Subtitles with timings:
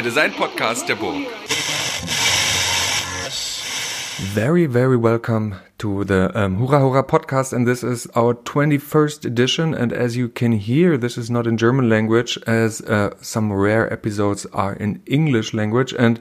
[0.00, 1.26] der Design-Podcast der Burg.
[4.32, 7.52] Very, very welcome to the um, Hurra Hurra podcast.
[7.52, 9.74] And this is our 21st edition.
[9.74, 13.92] And as you can hear, this is not in German language as uh, some rare
[13.92, 15.92] episodes are in English language.
[15.92, 16.18] And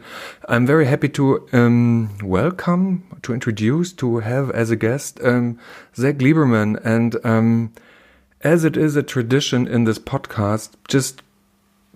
[0.50, 5.58] I'm very happy to um, welcome, to introduce, to have as a guest um,
[5.96, 6.84] Zach Lieberman.
[6.84, 7.72] And um,
[8.42, 11.22] as it is a tradition in this podcast, just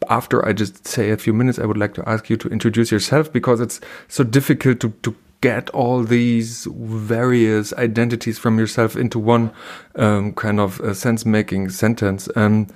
[0.09, 2.91] after I just say a few minutes, I would like to ask you to introduce
[2.91, 9.20] yourself because it's so difficult to, to get all these various identities from yourself into
[9.20, 9.52] one
[9.95, 12.29] um, kind of uh, sense-making sentence.
[12.35, 12.67] Um,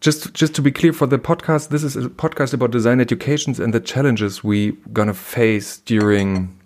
[0.00, 3.60] just just to be clear for the podcast, this is a podcast about design educations
[3.60, 6.58] and the challenges we gonna face during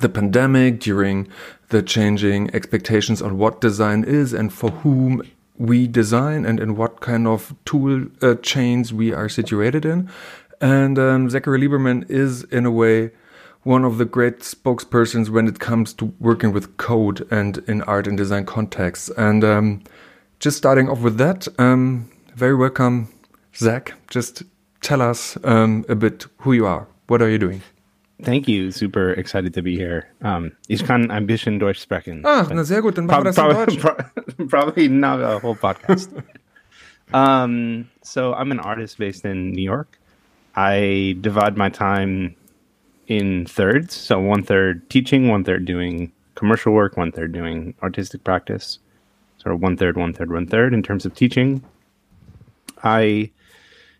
[0.00, 1.28] the pandemic, during
[1.68, 5.22] the changing expectations on what design is and for whom
[5.56, 10.10] we design and in what kind of tool uh, chains we are situated in.
[10.60, 13.10] And um, Zachary Lieberman is in a way
[13.62, 18.06] one of the great spokespersons when it comes to working with code and in art
[18.06, 19.10] and design contexts.
[19.16, 19.82] And um,
[20.38, 23.08] just starting off with that, um, very welcome,
[23.56, 23.94] Zach.
[24.10, 24.42] Just
[24.80, 26.86] tell us um, a bit who you are.
[27.06, 27.62] What are you doing?
[28.22, 28.70] Thank you.
[28.70, 30.06] Super excited to be here.
[30.22, 32.22] Um, ich kann ein bisschen Deutsch sprechen.
[32.24, 34.48] Ah, na sehr gut, dann machen wir das in Probably, Deutsch.
[34.48, 36.10] probably not a whole podcast.
[37.12, 39.98] um, so I'm an artist based in New York.
[40.54, 42.36] I divide my time
[43.08, 43.94] in thirds.
[43.94, 48.78] So one third teaching, one third doing commercial work, one third doing artistic practice.
[49.38, 51.62] Sort of one third, one third, one third in terms of teaching.
[52.82, 53.30] I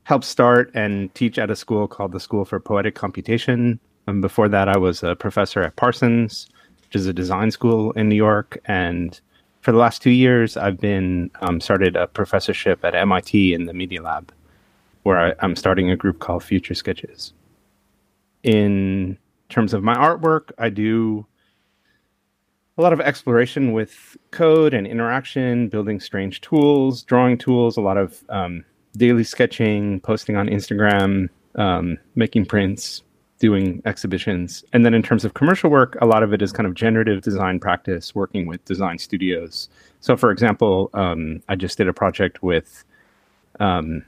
[0.05, 3.81] helped start and teach at a school called the School for Poetic Computation.
[4.07, 6.49] And before that, I was a professor at Parsons,
[6.83, 8.59] which is a design school in New York.
[8.67, 9.19] And
[9.61, 13.73] for the last two years, I've been um, started a professorship at MIT in the
[13.73, 14.33] Media Lab,
[15.05, 17.33] where I, I'm starting a group called Future Sketches
[18.45, 21.27] in terms of my artwork, I do
[22.77, 27.97] a lot of exploration with code and interaction, building strange tools, drawing tools, a lot
[27.97, 28.65] of um,
[28.97, 33.03] daily sketching, posting on Instagram, um, making prints,
[33.39, 34.65] doing exhibitions.
[34.73, 37.23] And then in terms of commercial work, a lot of it is kind of generative
[37.23, 39.69] design practice, working with design studios.
[40.01, 42.85] So, for example, um, I just did a project with
[43.61, 44.05] um,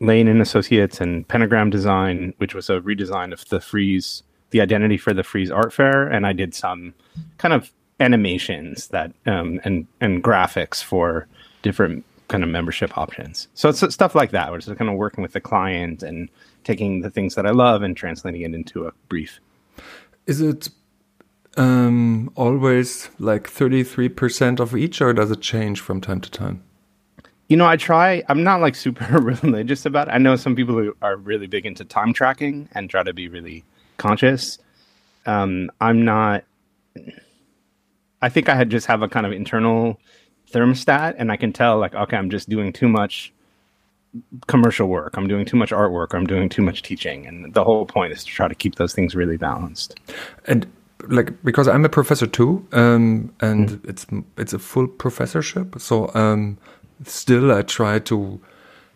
[0.00, 4.96] Lane and Associates and Pentagram Design, which was a redesign of the Frieze, the identity
[4.96, 6.94] for the Frieze Art Fair, and I did some
[7.38, 11.26] kind of animations that um, and and graphics for
[11.62, 13.48] different kind of membership options.
[13.54, 16.28] So it's stuff like that, where it's kind of working with the client and
[16.64, 19.40] taking the things that I love and translating it into a brief.
[20.26, 20.68] Is it
[21.56, 26.62] um, always like 33% of each, or does it change from time to time?
[27.48, 28.24] You know, I try.
[28.28, 30.10] I'm not like super religious about it.
[30.12, 33.28] I know some people who are really big into time tracking and try to be
[33.28, 33.64] really
[33.96, 34.58] conscious.
[35.26, 36.44] Um, I'm not.
[38.22, 40.00] I think I had just have a kind of internal
[40.52, 43.32] thermostat, and I can tell like, okay, I'm just doing too much
[44.46, 45.16] commercial work.
[45.16, 46.14] I'm doing too much artwork.
[46.14, 48.76] Or I'm doing too much teaching, and the whole point is to try to keep
[48.76, 49.98] those things really balanced.
[50.46, 50.66] And
[51.08, 53.88] like because I'm a professor too, um, and mm.
[53.88, 56.58] it's it's a full professorship, so um,
[57.04, 58.40] still I try to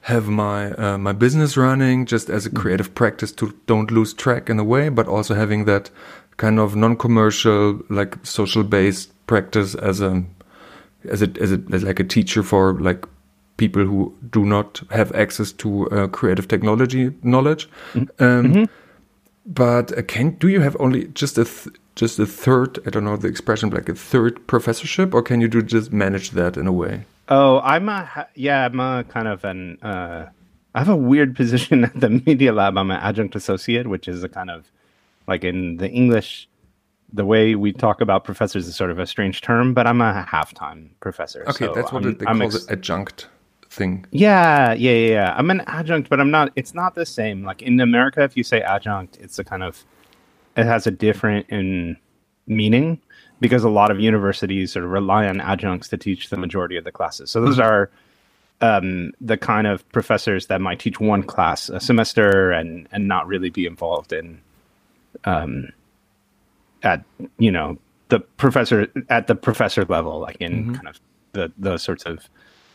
[0.02, 4.48] have my uh, my business running just as a creative practice to don't lose track
[4.48, 5.90] in a way, but also having that
[6.36, 10.24] kind of non-commercial, like social based practice as a
[11.08, 13.06] as a as a as like a teacher for like
[13.56, 17.68] people who do not have access to uh, creative technology knowledge.
[17.94, 18.38] Mm -hmm.
[18.38, 18.68] Um, mm -hmm.
[19.44, 22.78] But uh, can do you have only just a th just a third?
[22.86, 26.30] I don't know the expression like a third professorship, or can you do just manage
[26.30, 27.04] that in a way?
[27.28, 30.26] Oh, I'm a yeah, I'm a kind of an uh,
[30.74, 32.76] I have a weird position at the Media Lab.
[32.76, 34.70] I'm an adjunct associate, which is a kind of
[35.26, 36.48] like in the English,
[37.12, 40.22] the way we talk about professors is sort of a strange term, but I'm a
[40.22, 41.44] half-time professor.
[41.48, 43.28] Okay, so that's what I'm, they I'm call ex- the adjunct
[43.68, 44.06] thing.
[44.10, 45.34] Yeah, yeah, yeah, yeah.
[45.36, 46.52] I'm an adjunct, but I'm not.
[46.56, 47.44] It's not the same.
[47.44, 49.84] Like in America, if you say adjunct, it's a kind of
[50.56, 51.96] it has a different in
[52.46, 53.00] meaning
[53.40, 56.84] because a lot of universities sort of rely on adjuncts to teach the majority of
[56.84, 57.30] the classes.
[57.30, 57.90] So those are
[58.60, 63.26] um, the kind of professors that might teach one class a semester and and not
[63.26, 64.40] really be involved in
[65.24, 65.70] um,
[66.82, 67.04] at
[67.38, 67.78] you know
[68.08, 70.74] the professor at the professor level, like in mm-hmm.
[70.74, 71.00] kind of
[71.32, 72.28] the those sorts of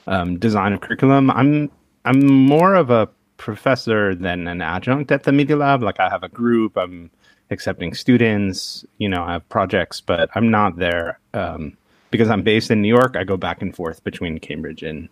[0.07, 1.29] um, design of curriculum.
[1.31, 1.71] I'm
[2.05, 5.83] I'm more of a professor than an adjunct at the Media Lab.
[5.83, 6.77] Like I have a group.
[6.77, 7.11] I'm
[7.51, 8.85] accepting students.
[8.97, 11.77] You know, I have projects, but I'm not there um,
[12.11, 13.15] because I'm based in New York.
[13.15, 15.09] I go back and forth between Cambridge and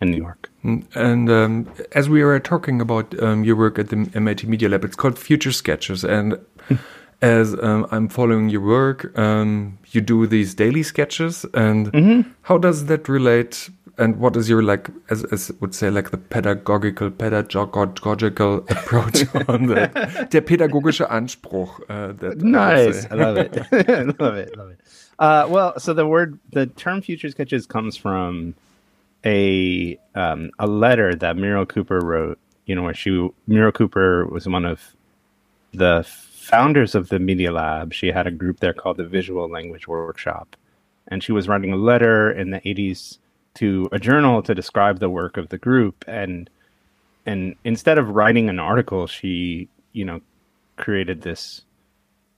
[0.00, 0.48] in New York.
[0.64, 4.68] Mm, and um, as we were talking about um, your work at the MIT Media
[4.68, 6.04] Lab, it's called Future Sketches.
[6.04, 6.38] And
[7.20, 11.44] as um, I'm following your work, um, you do these daily sketches.
[11.54, 12.24] And mm -hmm.
[12.42, 13.70] how does that relate?
[13.98, 19.66] And what is your like, as, as would say, like the pedagogical, pedagogical approach on
[19.66, 20.30] that?
[20.30, 21.80] Der pädagogische Anspruch.
[21.88, 23.56] Uh, that nice, I, I love it,
[24.20, 24.80] love it, love it.
[25.18, 28.54] Uh, well, so the word, the term "future sketches" comes from
[29.24, 32.38] a um, a letter that Muriel Cooper wrote.
[32.66, 33.10] You know, where she
[33.48, 34.94] Muriel Cooper was one of
[35.72, 36.06] the
[36.48, 37.92] founders of the Media Lab.
[37.92, 40.56] She had a group there called the Visual Language Workshop,
[41.08, 43.18] and she was writing a letter in the '80s
[43.54, 46.04] to a journal to describe the work of the group.
[46.06, 46.48] And
[47.26, 50.20] and instead of writing an article, she you know
[50.76, 51.62] created this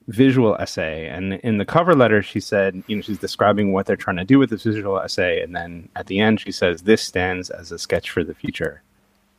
[0.09, 1.07] visual essay.
[1.07, 4.25] And in the cover letter, she said, you know, she's describing what they're trying to
[4.25, 5.41] do with this visual essay.
[5.41, 8.83] And then at the end, she says, this stands as a sketch for the future.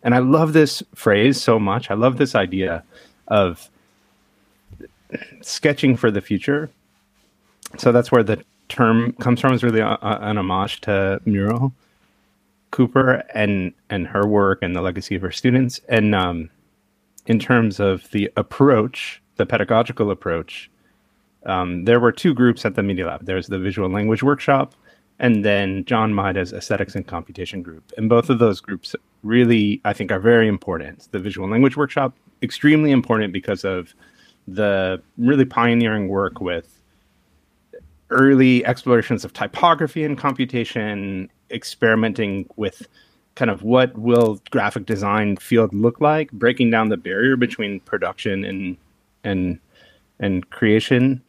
[0.02, 1.92] And I love this phrase so much.
[1.92, 2.84] I love this idea
[3.28, 3.70] of
[5.42, 6.70] sketching for the future.
[7.78, 11.74] So that's where the term comes from, is really a, a, an homage to Muriel
[12.72, 15.82] Cooper and, and her work and the legacy of her students.
[15.90, 16.50] And um,
[17.28, 20.70] in terms of the approach, the pedagogical approach,
[21.46, 23.26] um, there were two groups at the Media Lab.
[23.26, 24.74] There's the Visual Language Workshop,
[25.20, 27.92] and then John Maeda's Aesthetics and Computation group.
[27.98, 31.08] And both of those groups really, I think, are very important.
[31.12, 33.94] The Visual Language Workshop, extremely important because of
[34.48, 36.82] the really pioneering work with
[38.10, 42.88] early explorations of typography and computation, experimenting with
[43.36, 48.44] kind of what will graphic design field look like, breaking down the barrier between production
[48.44, 48.78] and
[49.24, 49.60] and
[50.20, 51.22] and creation.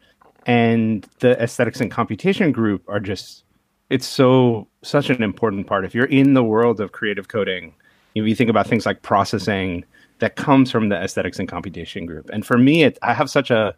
[0.45, 3.45] And the aesthetics and computation group are just
[3.91, 5.85] it's so such an important part.
[5.85, 7.75] If you're in the world of creative coding
[8.15, 9.85] if you think about things like processing
[10.23, 12.31] that comes from the aesthetics and computation group.
[12.33, 13.75] And for me it, i have such a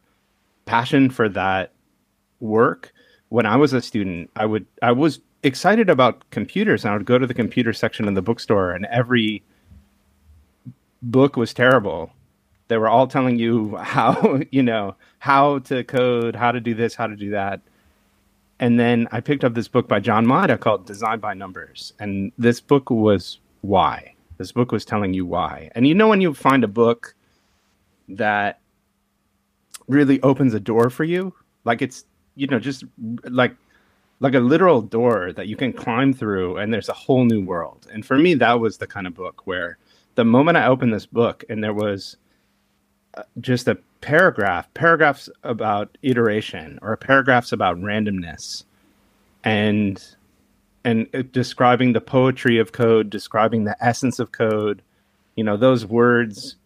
[0.66, 1.72] passion for that
[2.40, 2.92] work.
[3.30, 7.06] When i was a student i would i was excited about computers and i would
[7.06, 9.42] go to the computer section in the bookstore and every
[11.02, 12.10] book was terrible.
[12.68, 16.94] They were all telling you how you know how to code how to do this
[16.94, 17.62] how to do that.
[18.60, 22.32] And then i picked up this book by john maeda called design by numbers and
[22.36, 25.70] this book was why this book was telling you why.
[25.74, 27.14] And you know when you find a book
[28.08, 28.60] that
[29.88, 31.34] really opens a door for you?
[31.64, 32.04] Like it's
[32.36, 32.84] you know just
[33.24, 33.54] like
[34.20, 37.86] like a literal door that you can climb through and there's a whole new world.
[37.92, 39.78] And for me that was the kind of book where
[40.14, 42.16] the moment i opened this book and there was
[43.16, 48.64] uh, just a paragraph, paragraphs about iteration or paragraphs about randomness,
[49.44, 50.16] and
[50.84, 54.82] and uh, describing the poetry of code, describing the essence of code.
[55.36, 56.56] You know, those words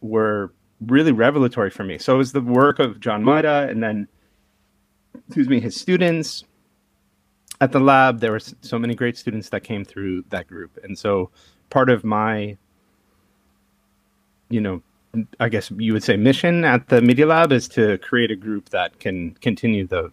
[0.00, 1.98] were really revelatory for me.
[1.98, 4.08] So it was the work of John Maeda, and then,
[5.26, 6.44] excuse me, his students
[7.60, 8.20] at the lab.
[8.20, 11.30] There were so many great students that came through that group, and so
[11.70, 12.56] part of my,
[14.48, 14.82] you know,
[15.40, 18.68] I guess you would say mission at the Media Lab is to create a group
[18.70, 20.12] that can continue the,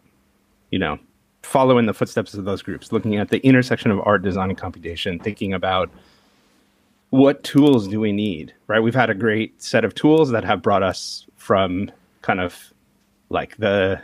[0.71, 0.97] you know,
[1.43, 4.57] follow in the footsteps of those groups, looking at the intersection of art, design, and
[4.57, 5.91] computation, thinking about
[7.09, 8.79] what tools do we need, right?
[8.79, 12.73] We've had a great set of tools that have brought us from kind of
[13.29, 14.01] like the,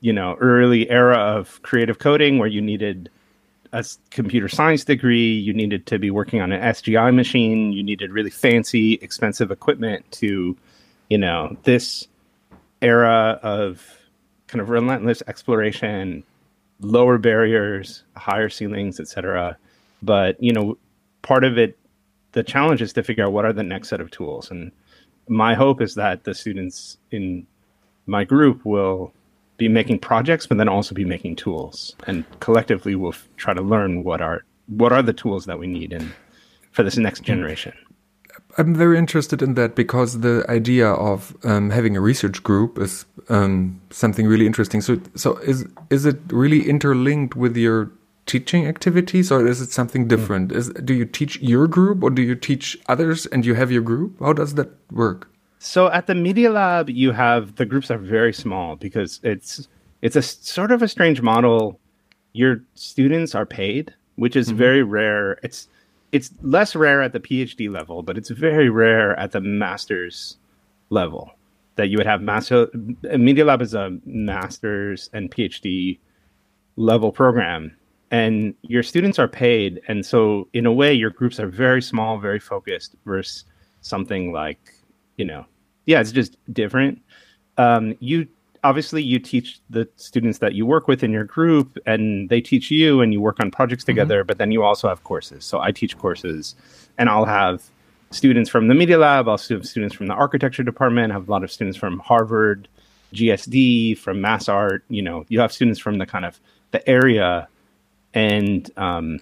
[0.00, 3.08] you know, early era of creative coding where you needed
[3.72, 8.10] a computer science degree, you needed to be working on an SGI machine, you needed
[8.10, 10.56] really fancy, expensive equipment to,
[11.10, 12.08] you know, this
[12.80, 13.86] era of
[14.46, 16.24] kind of relentless exploration,
[16.80, 19.56] lower barriers, higher ceilings, etc.
[20.02, 20.78] But, you know,
[21.22, 21.78] part of it,
[22.32, 24.50] the challenge is to figure out what are the next set of tools.
[24.50, 24.70] And
[25.28, 27.46] my hope is that the students in
[28.06, 29.12] my group will
[29.56, 31.94] be making projects, but then also be making tools.
[32.06, 35.66] And collectively, we'll f- try to learn what are what are the tools that we
[35.66, 36.12] need in
[36.70, 37.72] for this next generation.
[38.58, 43.06] I'm very interested in that because the idea of um, having a research group is
[43.28, 44.80] um, something really interesting.
[44.80, 47.90] So, so is is it really interlinked with your
[48.26, 50.08] teaching activities, or is it something hmm.
[50.08, 50.50] different?
[50.50, 50.56] Mm.
[50.56, 53.82] Is do you teach your group, or do you teach others, and you have your
[53.82, 54.18] group?
[54.18, 55.28] How does that work?
[55.60, 59.68] So at the Media Lab, you have the groups are very small because it's
[60.02, 61.80] it's a sort of a strange model.
[62.32, 64.58] Your students are paid, which is mm-hmm.
[64.58, 65.38] very rare.
[65.42, 65.68] It's
[66.12, 70.36] it's less rare at the PhD level, but it's very rare at the master's
[70.90, 71.30] level
[71.76, 72.68] that you would have master.
[73.16, 75.98] Media Lab is a master's and PhD
[76.76, 77.76] level program,
[78.10, 82.18] and your students are paid, and so in a way, your groups are very small,
[82.18, 83.44] very focused, versus
[83.80, 84.74] something like
[85.16, 85.44] you know,
[85.86, 87.00] yeah, it's just different.
[87.58, 88.28] Um, you
[88.68, 92.70] obviously you teach the students that you work with in your group and they teach
[92.70, 93.92] you and you work on projects Mm-hmm.
[93.92, 96.54] together but then you also have courses so i teach courses
[96.98, 97.56] and i'll have
[98.10, 101.30] students from the media lab i'll have students from the architecture department I have a
[101.30, 102.68] lot of students from harvard
[103.14, 106.40] gsd from mass art you know you have students from the kind of
[106.72, 107.48] the area
[108.14, 109.20] and um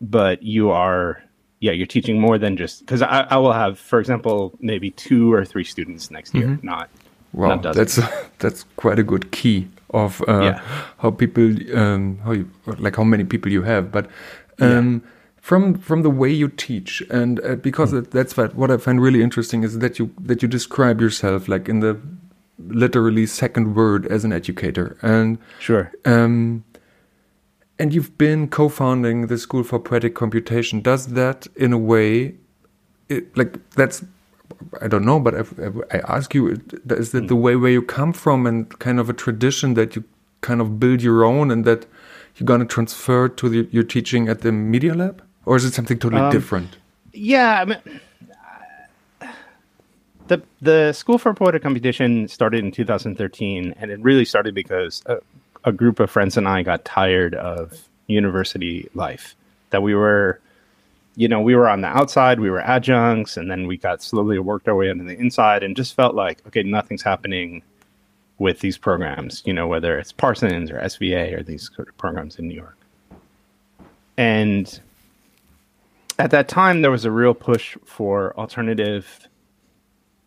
[0.00, 1.22] but you are
[1.60, 5.32] yeah you're teaching more than just because I, I will have for example maybe two
[5.32, 6.90] or three students next year not
[7.34, 7.98] Wow, that's
[8.38, 10.60] that's quite a good key of uh, Yeah.
[10.98, 12.48] how people um, how you
[12.78, 13.90] like how many people you have.
[13.92, 14.06] But
[14.60, 15.02] um,
[15.40, 19.00] from from the way you teach, and uh, because that, that's what what I find
[19.02, 21.96] really interesting is that you that you describe yourself like in the
[22.58, 26.64] literally second word as an educator, and sure um,
[27.78, 30.80] and you've been co-founding the School for Poetic Computation.
[30.80, 32.34] Does that, in a way,
[33.08, 34.04] it, like that's
[34.80, 35.42] I don't know, but I,
[35.96, 36.60] I ask you:
[36.90, 40.04] is that the way where you come from, and kind of a tradition that you
[40.40, 41.86] kind of build your own, and that
[42.36, 45.98] you're gonna transfer to the, your teaching at the Media Lab, or is it something
[45.98, 46.76] totally Um, different?
[47.12, 47.78] Yeah, I mean,
[50.26, 55.18] the the School for Poetic Computation started in 2013, and it really started because a,
[55.64, 59.34] a group of friends and I got tired of university life.
[59.70, 60.40] That we were,
[61.16, 64.38] you know, we were on the outside, we were adjuncts, and then we got slowly
[64.38, 67.62] worked our way into the inside, and just felt like, okay, nothing's happening
[68.38, 69.42] with these programs.
[69.44, 72.78] You know, whether it's Parsons or SVA or these sort of programs in New York,
[74.16, 74.80] and
[76.18, 79.28] at that time there was a real push for alternative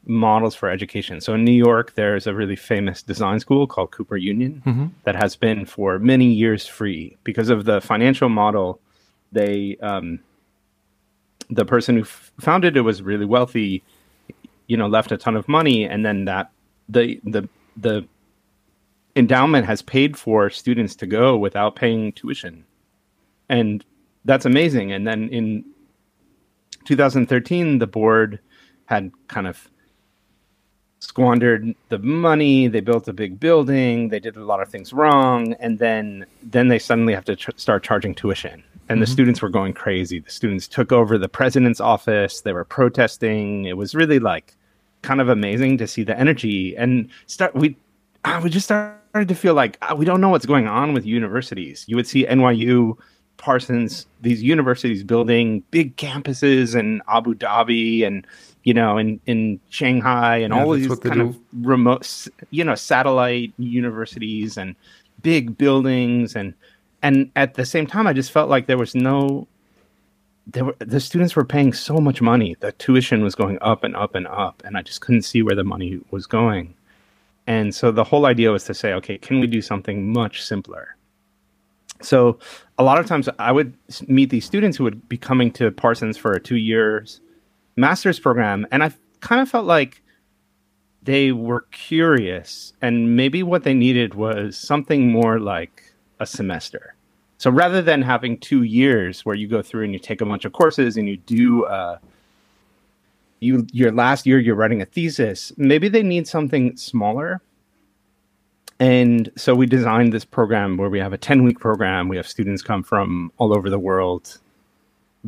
[0.05, 1.19] models for education.
[1.21, 4.61] So in New York, there's a really famous design school called Cooper Union
[5.03, 8.79] that has been for many years free because of the financial model.
[9.33, 10.19] They, um,
[11.49, 13.83] the person who f- founded it was really wealthy,
[14.67, 16.51] you know, left a ton of money, and then that
[16.89, 18.05] the the the
[19.15, 22.65] endowment has paid for students to go without paying tuition,
[23.49, 23.85] and
[24.25, 24.91] that's amazing.
[24.91, 25.65] And then in
[26.85, 28.39] 2013, the board
[28.85, 29.69] had kind of
[30.99, 32.67] squandered the money.
[32.67, 34.09] They built a big building.
[34.09, 37.49] They did a lot of things wrong, and then then they suddenly have to ch-
[37.57, 38.63] start charging tuition.
[38.89, 40.19] And the students were going crazy.
[40.19, 42.41] The students took over the president's office.
[42.41, 43.65] They were protesting.
[43.65, 44.55] It was really like
[45.01, 47.53] kind of amazing to see the energy and start.
[47.55, 47.75] We
[48.25, 51.05] ah, we just started to feel like ah, we don't know what's going on with
[51.05, 51.85] universities.
[51.87, 52.97] You would see NYU
[53.37, 58.25] Parsons, these universities building big campuses in Abu Dhabi and
[58.63, 63.53] you know in in Shanghai and Yeah, all these kind of remote, you know, satellite
[63.57, 64.75] universities and
[65.21, 66.53] big buildings and
[67.01, 69.47] and at the same time, I just felt like there was no.
[70.47, 72.55] There were the students were paying so much money.
[72.59, 75.55] The tuition was going up and up and up, and I just couldn't see where
[75.55, 76.73] the money was going.
[77.47, 80.95] And so the whole idea was to say, okay, can we do something much simpler?
[82.01, 82.39] So
[82.77, 83.73] a lot of times I would
[84.07, 87.21] meet these students who would be coming to Parsons for a two years
[87.75, 90.01] master's program, and I kind of felt like
[91.03, 96.95] they were curious, and maybe what they needed was something more like a semester.
[97.37, 100.45] So rather than having two years where you go through and you take a bunch
[100.45, 101.97] of courses and you do uh,
[103.39, 107.41] you your last year you're writing a thesis, maybe they need something smaller
[108.79, 112.09] and so we designed this program where we have a 10 week program.
[112.09, 114.37] We have students come from all over the world,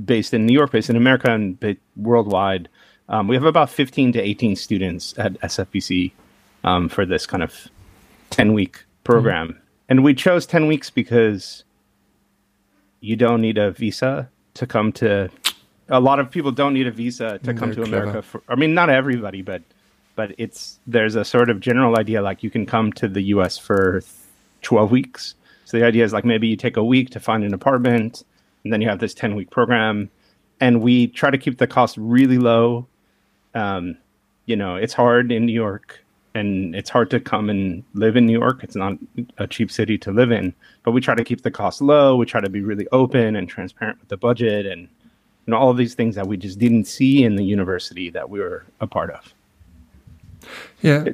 [0.06, 2.70] based in New York, based in America, and worldwide.
[3.08, 6.12] Um, we have about 15 to 18 students at SFPC
[6.64, 7.68] um, for this kind of
[8.30, 9.60] 10 week program.
[9.90, 11.64] And we chose 10 weeks because
[13.02, 15.30] you don't need a visa to come to.
[15.90, 17.96] A lot of people don't need a visa to come Very to.
[17.96, 18.22] America.
[18.22, 19.64] For, I mean, not everybody, but
[20.16, 23.58] but it's there's a sort of general idea like you can come to the U.S.
[23.58, 24.02] for
[24.62, 25.36] 12 weeks.
[25.66, 28.24] So the idea is like maybe you take a week to find an apartment,
[28.64, 30.10] and then you have this 10 week program,
[30.60, 32.86] and we try to keep the cost really low.
[33.56, 33.98] Um,
[34.46, 36.04] you know, it's hard in New York,
[36.36, 38.64] and it's hard to come and live in New York.
[38.64, 38.94] It's not
[39.38, 42.16] a cheap city to live in, but we try to keep the cost low.
[42.16, 45.70] We try to be really open and transparent with the budget, and you know all
[45.72, 48.88] of these things that we just didn't see in the university that we were a
[48.88, 49.34] part of.
[50.82, 51.06] Yeah.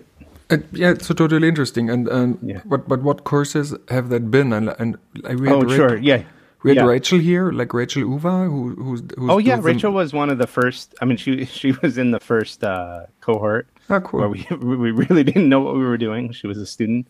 [0.50, 1.89] Uh, yeah, it's so totally interesting.
[1.89, 2.60] And and Yeah.
[2.65, 4.53] what but what courses have that been?
[4.53, 6.24] And and like, we had Oh, Ra- sure, yeah.
[6.63, 6.86] we had yeah.
[6.86, 10.45] Rachel here, like Rachel Uwa, who who's, who's Oh yeah, Rachel was one of the
[10.48, 10.93] first.
[11.01, 14.20] I mean, she she was in the first uh, cohort Ah, cool.
[14.20, 16.32] where we we really didn't know what we were doing.
[16.32, 17.08] She was a student,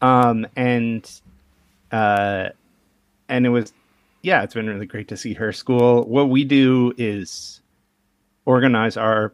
[0.00, 1.08] um, and
[1.90, 2.48] uh,
[3.28, 3.72] and it was,
[4.22, 6.04] yeah, it's been really great to see her school.
[6.04, 7.60] What we do is
[8.44, 9.32] organize our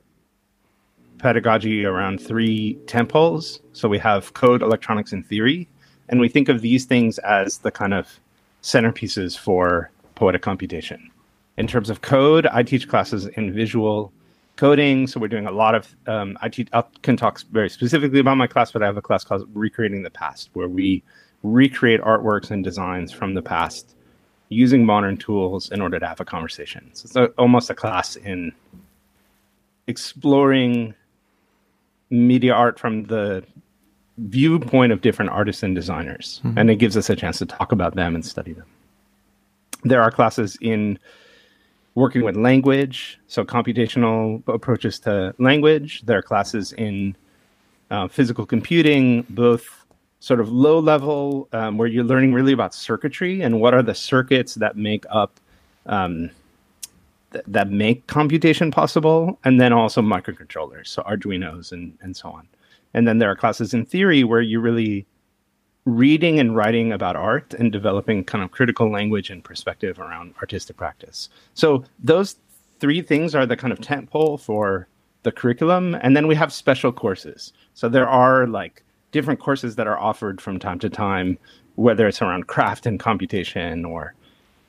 [1.19, 3.61] pedagogy around three temples.
[3.73, 5.69] So we have code, electronics, and theory.
[6.09, 8.21] And we think of these things as the kind of
[8.63, 11.11] centerpieces for poetic computation.
[11.57, 14.13] In terms of code, I teach classes in visual
[14.59, 15.07] coding.
[15.07, 18.37] So we're doing a lot of, um, I, teach, I can talk very specifically about
[18.37, 21.03] my class, but I have a class called Recreating the Past, where we
[21.43, 23.95] recreate artworks and designs from the past
[24.51, 26.91] using modern tools in order to have a conversation.
[26.93, 28.53] So it's a, almost a class in
[29.87, 30.95] exploring
[32.11, 33.45] media art from the
[34.17, 36.41] viewpoint of different artists and designers.
[36.45, 36.59] Mm-hmm.
[36.59, 38.67] And it gives us a chance to talk about them and study them.
[39.85, 40.99] There are classes in
[41.99, 46.03] working with language, so computational approaches to language.
[46.03, 47.17] There are classes in
[47.91, 49.65] uh, physical computing, both
[50.21, 53.95] sort of low level, um, where you're learning really about circuitry and what are the
[53.95, 55.41] circuits that make up
[55.87, 56.31] um,
[57.33, 62.47] th- that make computation possible, and then also microcontrollers, so Arduinos and and so on.
[62.95, 65.07] And then there are classes in theory where you're really
[65.89, 70.77] reading and writing about art and developing kind of critical language and perspective around artistic
[70.77, 71.29] practice.
[71.55, 72.37] So those
[72.79, 74.87] three things are the kind of tentpole for
[75.23, 77.53] the curriculum, and then we have special courses.
[77.75, 81.39] So there are like different courses that are offered from time to time,
[81.77, 84.15] whether it's around craft and computation or,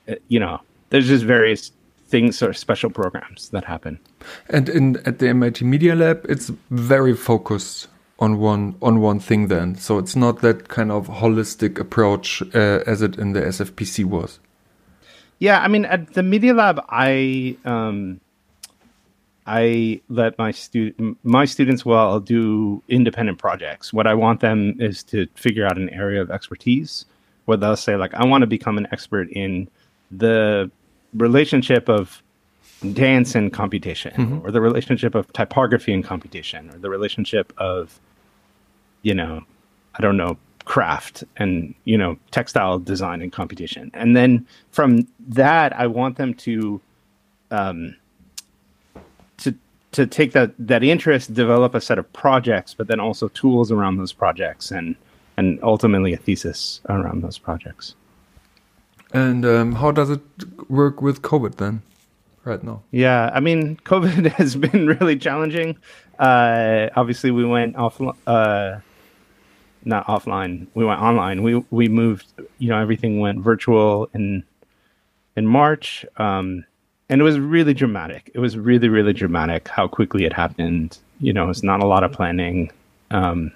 [0.07, 1.71] uh, you know, there's just various
[2.07, 3.99] things or special programs that happen.
[4.49, 7.87] And in at the MIT Media Lab, it's very focused
[8.19, 9.47] on one on one thing.
[9.47, 14.05] Then, so it's not that kind of holistic approach uh, as it in the SFPC
[14.05, 14.39] was.
[15.39, 18.19] Yeah, I mean, at the Media Lab, I um,
[19.47, 23.91] I let my student my students well do independent projects.
[23.93, 27.05] What I want them is to figure out an area of expertise
[27.45, 29.69] where they'll say like I want to become an expert in
[30.11, 30.69] the
[31.15, 32.21] relationship of
[32.93, 34.45] dance and computation mm-hmm.
[34.45, 37.99] or the relationship of typography and computation or the relationship of
[39.01, 39.43] you know
[39.95, 43.89] I don't know craft and you know textile design and computation.
[43.93, 46.81] And then from that I want them to
[47.51, 47.95] um,
[49.37, 49.55] to
[49.93, 53.97] to take that that interest, develop a set of projects, but then also tools around
[53.97, 54.95] those projects, and
[55.37, 57.95] and ultimately a thesis around those projects.
[59.11, 60.21] And um, how does it
[60.69, 61.81] work with COVID then,
[62.43, 62.83] right now?
[62.91, 65.77] Yeah, I mean, COVID has been really challenging.
[66.19, 68.79] Uh, obviously, we went off, uh,
[69.85, 70.67] not offline.
[70.73, 71.43] We went online.
[71.43, 72.27] We we moved.
[72.57, 74.43] You know, everything went virtual in
[75.35, 76.05] in March.
[76.17, 76.65] Um,
[77.09, 78.29] and it was really dramatic.
[78.35, 80.99] It was really, really dramatic how quickly it happened.
[81.19, 82.71] You know, it's not a lot of planning.
[83.09, 83.51] Um,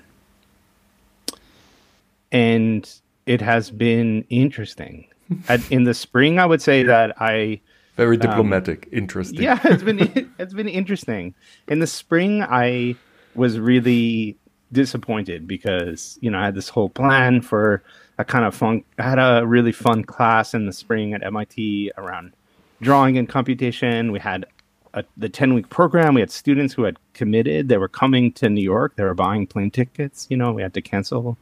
[2.31, 2.91] and
[3.27, 5.05] it has been interesting.
[5.47, 7.61] At, in the spring, I would say that I
[7.95, 9.43] very um, diplomatic, um, interesting.
[9.43, 11.35] Yeah, it's been it's been interesting.
[11.67, 12.95] In the spring, I
[13.35, 14.37] was really
[14.73, 17.83] disappointed because you know I had this whole plan for
[18.17, 18.83] a kind of fun.
[18.99, 22.33] I had a really fun class in the spring at MIT around
[22.81, 24.11] drawing and computation.
[24.11, 24.45] We had
[24.93, 26.13] a, the 10 week program.
[26.13, 27.69] We had students who had committed.
[27.69, 28.95] They were coming to New York.
[28.95, 30.27] They were buying plane tickets.
[30.29, 31.37] You know, we had to cancel.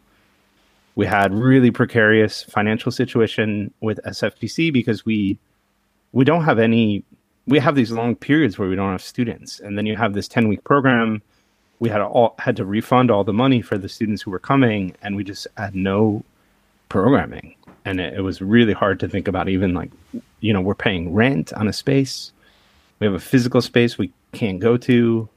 [0.95, 5.37] We had really precarious financial situation with SFPC because we
[6.11, 7.03] we don't have any.
[7.47, 10.27] We have these long periods where we don't have students, and then you have this
[10.27, 11.21] 10 week program.
[11.81, 14.95] We had all had to refund all the money for the students who were coming,
[15.01, 16.23] and we just had no
[16.89, 17.55] programming.
[17.85, 19.89] And it, it, was really hard to think about even like
[20.41, 22.31] you know we're paying rent on a space.
[22.99, 25.27] We have a physical space we can't go to.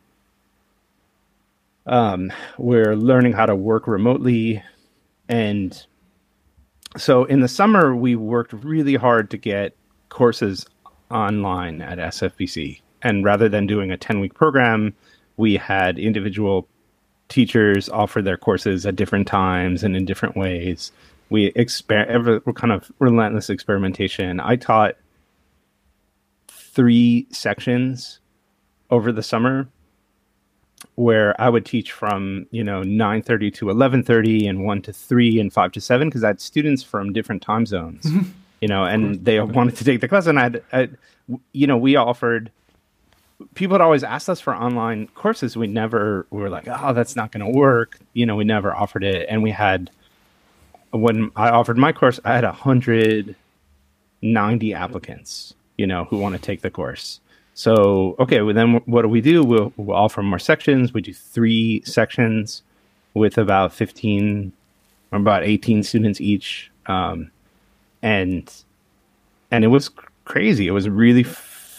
[1.87, 4.63] Um, we're learning how to work remotely.
[5.31, 5.87] And
[6.99, 9.75] so in the summer we worked really hard to get
[10.11, 10.67] courses
[11.11, 12.81] online at SFPC.
[13.03, 14.95] and rather than doing a 10 week program
[15.37, 16.69] we had individual
[17.29, 20.93] teachers offer their courses at different times and in different ways
[21.31, 24.41] we exper ever kind of relentless experimentation.
[24.41, 24.97] I taught
[26.49, 28.21] three sections
[28.91, 29.69] over the summer
[30.97, 34.93] where I would teach from you know nine thirty to eleven thirty and one to
[34.93, 38.31] three and five to seven because I had students from different time zones, mm-hmm.
[38.61, 40.97] you know, and they wanted to take the class, and I, had,
[41.53, 42.51] you know, we offered.
[43.55, 45.57] People had always asked us for online courses.
[45.57, 47.99] We never we were like, oh, that's not going to work.
[48.13, 49.91] You know, we never offered it, and we had
[50.91, 56.63] when I offered my course, I had 190 applicants, you know, who want to take
[56.63, 57.21] the course.
[57.55, 59.45] So, okay, well, then what do we do?
[59.45, 60.93] We'll, we'll offer more sections.
[60.93, 62.63] We do three sections
[63.15, 64.53] with about 15
[65.13, 66.71] or about 18 students each.
[66.87, 67.31] Um,
[68.03, 68.53] and
[69.51, 69.91] and it was
[70.25, 70.67] crazy.
[70.67, 71.23] It was really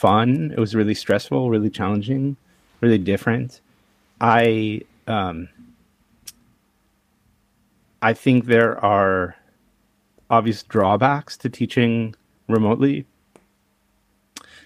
[0.05, 0.53] fun.
[0.55, 2.37] It was really stressful, really challenging,
[2.79, 3.59] really different.
[4.21, 5.49] I um,
[8.03, 9.35] I think there are
[10.29, 12.13] obvious drawbacks to teaching
[12.47, 13.07] remotely.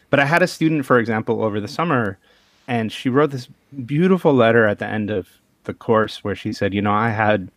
[0.09, 2.17] But I had a student, for example, over the summer,
[2.67, 3.47] and she wrote this
[3.85, 5.29] beautiful letter at the end of
[5.63, 7.49] the course where she said, "You know, I had."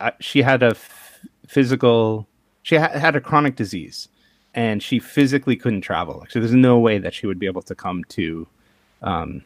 [0.00, 2.26] Uh, she had a f- physical
[2.64, 4.08] she ha- had a chronic disease
[4.54, 6.24] and she physically couldn't travel.
[6.28, 8.46] So there's no way that she would be able to come to,
[9.02, 9.44] um,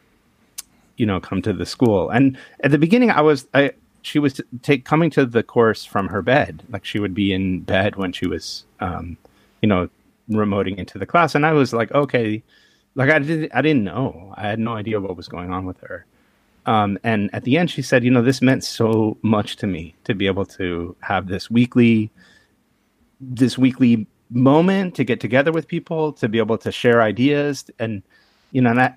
[0.97, 2.09] you know, come to the school.
[2.09, 6.07] And at the beginning, I was, I, she was take coming to the course from
[6.07, 6.63] her bed.
[6.69, 9.17] Like she would be in bed when she was, um,
[9.61, 9.89] you know,
[10.29, 11.35] remoting into the class.
[11.35, 12.43] And I was like, okay,
[12.95, 14.33] like I didn't, I didn't know.
[14.37, 16.05] I had no idea what was going on with her.
[16.65, 19.95] Um, and at the end, she said, you know, this meant so much to me
[20.03, 22.11] to be able to have this weekly
[23.21, 28.03] this weekly moment to get together with people to be able to share ideas and
[28.51, 28.93] you know and I,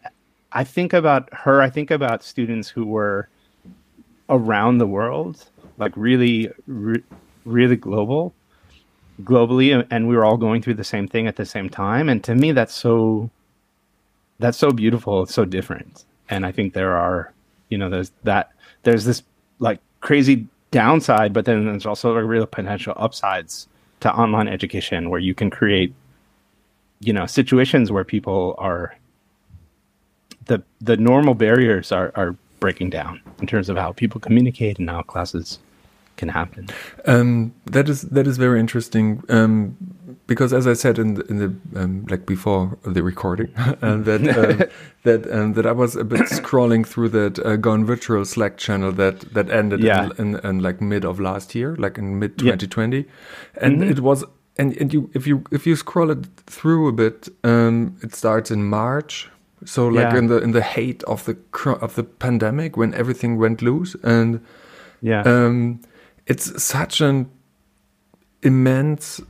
[0.52, 3.30] I think about her i think about students who were
[4.28, 7.02] around the world like really re-
[7.44, 8.34] really global
[9.22, 12.08] globally and we were all going through the same thing at the same time.
[12.08, 13.30] And to me that's so
[14.38, 15.22] that's so beautiful.
[15.22, 16.04] It's so different.
[16.30, 17.32] And i think there are
[17.68, 18.52] you know there's that
[18.84, 19.22] there's this
[19.58, 23.68] like crazy downside but then there's also a real potential upsides
[24.02, 25.94] to online education where you can create
[27.00, 28.96] you know situations where people are
[30.46, 34.90] the the normal barriers are are breaking down in terms of how people communicate and
[34.90, 35.58] how classes
[36.16, 36.68] can happen.
[37.06, 39.76] Um, that is that is very interesting um,
[40.26, 43.48] because, as I said in the, in the um, like before the recording,
[43.80, 44.68] and that um,
[45.04, 48.92] that um, that I was a bit scrolling through that uh, Gone Virtual Slack channel
[48.92, 50.10] that that ended Yeah.
[50.18, 53.04] in, in, in like mid of last year, like in mid 2020,
[53.60, 53.90] and Mm-hmm.
[53.90, 54.24] it was.
[54.58, 58.50] And, and you if you if you scroll it through a bit, um, it starts
[58.50, 59.30] in March,
[59.64, 60.18] so like Yeah.
[60.18, 61.36] in the in the hate of the
[61.80, 64.40] of the pandemic when everything went loose, and
[65.00, 65.22] Yeah.
[65.24, 65.80] um,
[66.26, 67.30] it's such an
[68.42, 69.20] immense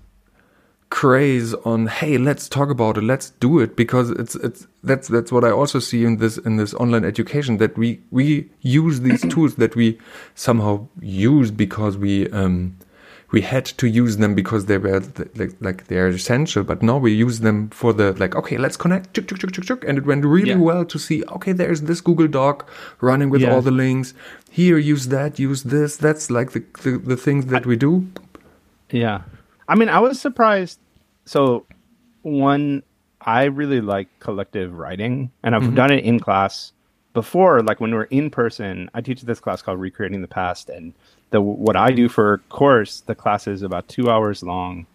[0.91, 5.33] craze on hey let's talk about it let's do it because it's it's that's that's
[5.33, 9.23] what i also see in this in this online education that we we use these
[9.33, 9.99] tools that we
[10.35, 12.77] somehow use because we um
[13.33, 15.01] we had to use them because they were
[15.37, 19.15] like like they're essential but now we use them for the like okay let's connect
[19.15, 20.57] chuk, chuk, chuk, chuk, chuk, and it went really Yeah.
[20.71, 22.69] well to see okay there's this google doc
[23.01, 23.53] running with Yeah.
[23.53, 24.15] all the links
[24.51, 28.07] here use that use this that's like the the, the things that we do
[28.91, 29.23] Yeah.
[29.69, 30.79] I mean, I was surprised.
[31.25, 31.65] So,
[32.23, 32.83] one,
[33.21, 35.75] I really like collective writing, and I've mm-hmm.
[35.75, 36.73] done it in class
[37.15, 37.63] before.
[37.63, 40.93] Like when we're in person, I teach this class called Recreating the Past, and
[41.33, 44.87] the what I do for course, the class is about two hours long,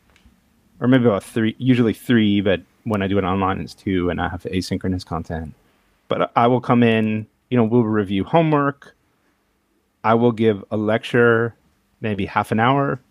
[0.80, 4.21] or maybe about three, usually three, but when I do it online, it's two, and
[4.21, 5.54] I have asynchronous content.
[6.08, 8.95] But I will come in, you know, we'll review homework.
[10.04, 11.54] I will give a lecture,
[12.00, 13.02] maybe half an hour,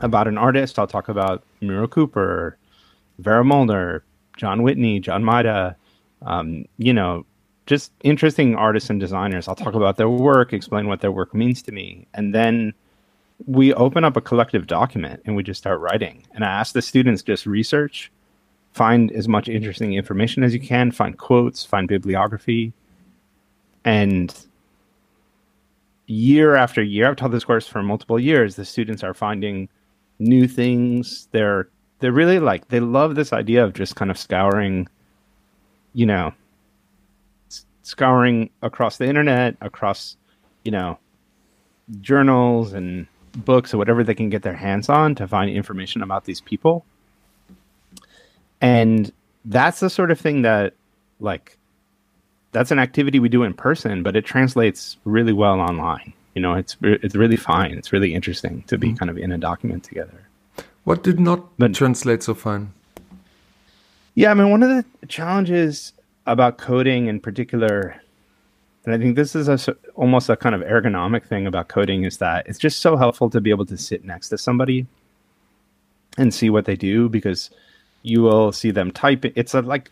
[0.00, 0.78] about an artist.
[0.78, 2.56] I'll talk about Muriel Cooper,
[3.18, 4.02] Vera Molnar,
[4.36, 5.76] John Whitney, John Maeda,
[6.22, 7.24] um, you know,
[7.70, 9.46] just interesting artists and designers.
[9.46, 12.04] I'll talk about their work, explain what their work means to me.
[12.14, 12.74] And then
[13.46, 16.26] we open up a collective document and we just start writing.
[16.34, 18.10] And I ask the students just research,
[18.72, 22.72] find as much interesting information as you can, find quotes, find bibliography.
[23.84, 24.34] And
[26.08, 29.68] year after year, I've taught this course for multiple years, the students are finding
[30.18, 31.28] new things.
[31.30, 31.68] They're
[32.00, 34.88] they're really like they love this idea of just kind of scouring,
[35.94, 36.34] you know,
[37.82, 40.16] scouring across the internet, across,
[40.64, 40.98] you know,
[42.00, 46.24] journals and books or whatever they can get their hands on to find information about
[46.24, 46.84] these people.
[48.60, 49.12] And
[49.44, 50.74] that's the sort of thing that
[51.18, 51.56] like
[52.52, 56.12] that's an activity we do in person, but it translates really well online.
[56.34, 57.72] You know, it's it's really fine.
[57.72, 58.96] It's really interesting to be mm-hmm.
[58.96, 60.26] kind of in a document together.
[60.84, 62.72] what did not But- translate so fine
[64.14, 65.92] Yeah, I mean, one of the challenges
[66.30, 68.00] about coding in particular,
[68.84, 72.18] and I think this is a, almost a kind of ergonomic thing about coding, is
[72.18, 74.86] that it's just so helpful to be able to sit next to somebody
[76.16, 77.50] and see what they do because
[78.02, 79.24] you will see them type.
[79.36, 79.90] It's a, like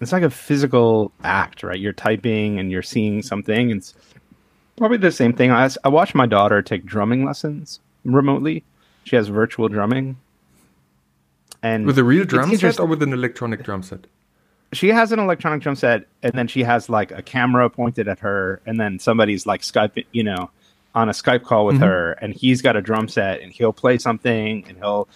[0.00, 1.78] it's like a physical act, right?
[1.78, 3.70] You're typing and you're seeing something.
[3.70, 3.94] It's
[4.76, 5.50] probably the same thing.
[5.50, 8.64] I, I watched my daughter take drumming lessons remotely.
[9.04, 10.16] She has virtual drumming.
[11.62, 14.06] And with a real drum set or with an electronic drum set
[14.72, 18.18] she has an electronic drum set and then she has like a camera pointed at
[18.20, 20.50] her and then somebody's like skype you know
[20.94, 21.84] on a skype call with mm-hmm.
[21.84, 25.08] her and he's got a drum set and he'll play something and he'll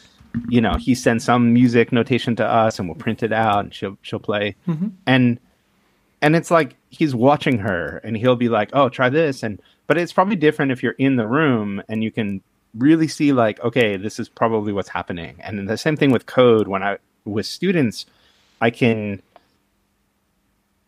[0.49, 3.75] you know, he sends some music notation to us and we'll print it out and
[3.75, 4.55] she'll she'll play.
[4.67, 4.89] Mm-hmm.
[5.07, 5.41] And
[6.23, 9.99] and it's like he's watching her and he'll be like, "Oh, try this." And but
[9.99, 12.43] it's probably different if you're in the room and you can
[12.77, 15.37] really see like, okay, this is probably what's happening.
[15.41, 18.07] And then the same thing with code when I with students,
[18.61, 19.23] I can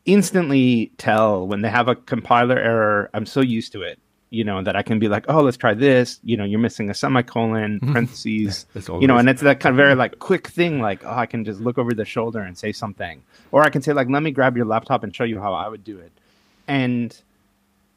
[0.08, 3.10] instantly tell when they have a compiler error.
[3.14, 3.98] I'm so used to it,
[4.30, 6.90] you know, that I can be like, "Oh, let's try this." You know, you're missing
[6.90, 11.04] a semicolon, parentheses, you know, and it's that kind of very like quick thing, like,
[11.04, 13.92] "Oh, I can just look over the shoulder and say something," or I can say
[13.92, 16.12] like, "Let me grab your laptop and show you how I would do it,"
[16.66, 17.16] and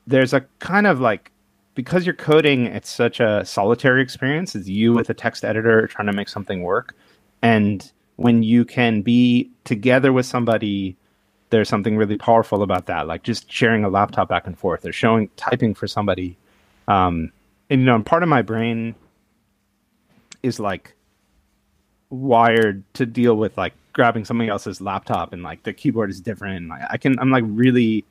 [0.06, 1.32] there's a kind of like
[1.76, 4.56] because you're coding, it's such a solitary experience.
[4.56, 6.96] It's you with a text editor trying to make something work.
[7.42, 10.96] And when you can be together with somebody,
[11.52, 13.08] there's something really powerful about that.
[13.08, 16.38] Like just sharing a laptop back and forth or showing typing for somebody.
[16.88, 17.32] Um,
[17.70, 18.96] and you know, and part of my brain
[20.42, 20.96] is like
[22.10, 26.58] wired to deal with like grabbing somebody else's laptop and like the keyboard is different.
[26.58, 28.04] And I, I can, I'm like really,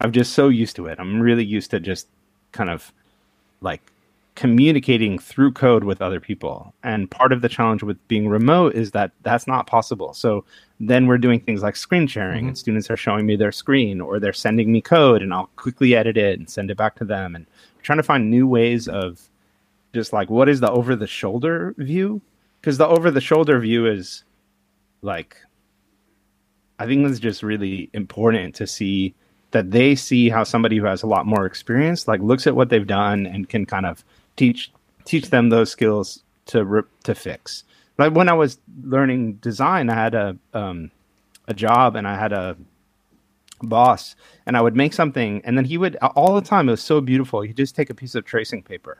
[0.00, 0.98] I'm just so used to it.
[0.98, 2.08] I'm really used to just
[2.52, 2.92] kind of
[3.60, 3.82] like
[4.34, 6.74] communicating through code with other people.
[6.82, 10.12] And part of the challenge with being remote is that that's not possible.
[10.12, 10.44] So
[10.80, 12.54] then we're doing things like screen sharing, and mm-hmm.
[12.56, 16.16] students are showing me their screen or they're sending me code, and I'll quickly edit
[16.16, 17.36] it and send it back to them.
[17.36, 17.46] And
[17.82, 19.20] trying to find new ways of
[19.92, 22.20] just like what is the over the shoulder view?
[22.60, 24.24] Because the over the shoulder view is
[25.02, 25.36] like
[26.78, 29.14] I think it's just really important to see
[29.52, 32.70] that they see how somebody who has a lot more experience like looks at what
[32.70, 34.04] they've done and can kind of
[34.36, 34.70] teach
[35.04, 37.64] teach them those skills to re- to fix.
[37.98, 40.90] Like when I was learning design, I had a um,
[41.48, 42.56] a job and I had a
[43.62, 44.16] boss,
[44.46, 46.68] and I would make something, and then he would all the time.
[46.68, 47.42] It was so beautiful.
[47.42, 48.98] He'd just take a piece of tracing paper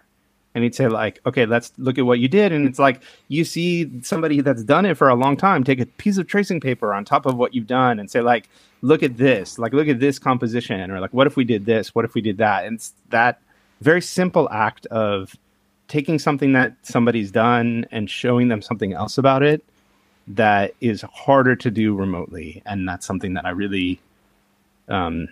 [0.55, 3.45] and he'd say like okay let's look at what you did and it's like you
[3.45, 6.95] see somebody that's done it for a long time take a piece of tracing paper
[6.95, 8.49] on top of what you've done and say like
[8.83, 11.95] look at this like look at this composition or like what if we did this
[11.95, 13.41] what if we did that and that
[13.85, 15.37] very simple act of
[15.89, 19.63] taking something that somebody's done and showing them something else about it
[20.27, 22.63] that is harder to do remotely.
[22.65, 24.01] And that's something that i really
[24.89, 25.29] um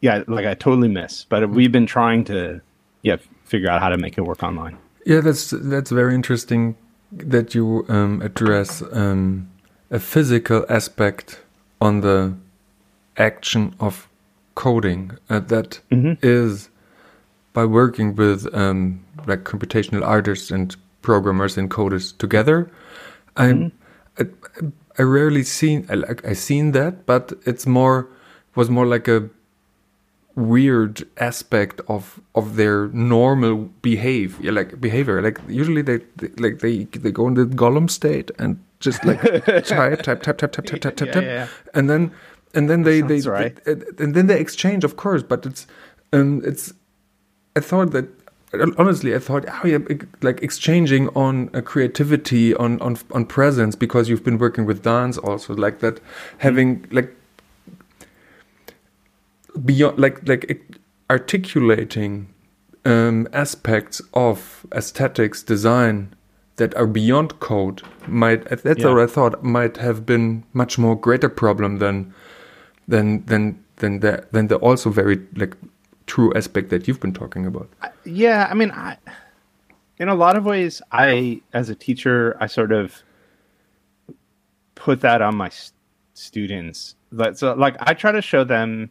[0.00, 1.24] yeah like i totally miss.
[1.24, 2.60] But we've been trying to
[3.02, 4.78] yeah figure out how to make it work online.
[5.04, 6.76] Yeah, that's that's very interesting
[7.12, 9.50] that you um, address um,
[9.90, 11.42] a physical aspect
[11.80, 12.34] on the
[13.16, 14.08] action of
[14.54, 15.18] coding.
[15.28, 15.80] Uh, that
[16.22, 16.69] is
[17.52, 22.70] by working with um, like computational artists and programmers and coders together.
[23.36, 23.70] I
[24.18, 24.24] I,
[24.98, 28.08] I rarely seen I like I seen that, but it's more
[28.54, 29.28] was more like a
[30.36, 36.84] weird aspect of of their normal behavior like behavior like usually they, they like they
[36.84, 39.20] they go in the golem state and just like
[39.66, 41.46] type type type type type type type type Yeah, type yeah.
[41.74, 42.12] and then
[42.54, 43.62] and then they they, right.
[43.64, 45.66] they- and then they exchange of course but it's
[46.12, 46.72] um it's
[47.56, 48.06] i thought that
[48.78, 49.78] honestly i thought oh yeah
[50.22, 55.18] like exchanging on uh, creativity on on on presence because you've been working with dance
[55.18, 56.00] also like that
[56.38, 57.14] having like
[59.64, 60.66] beyond like like
[61.10, 62.28] articulating
[62.84, 66.14] um, aspects of aesthetics design
[66.56, 68.90] that are beyond code might that's Yeah.
[68.92, 72.14] what I thought might have been much more greater problem than
[72.88, 75.56] than than than the than the also very like
[76.14, 77.68] true aspect that you've been talking about.
[78.04, 78.96] yeah i mean i
[80.02, 83.02] in a lot of ways i as a teacher i sort of
[84.74, 85.72] put that on my s-
[86.14, 86.94] students.
[87.12, 88.90] But so like i try to show them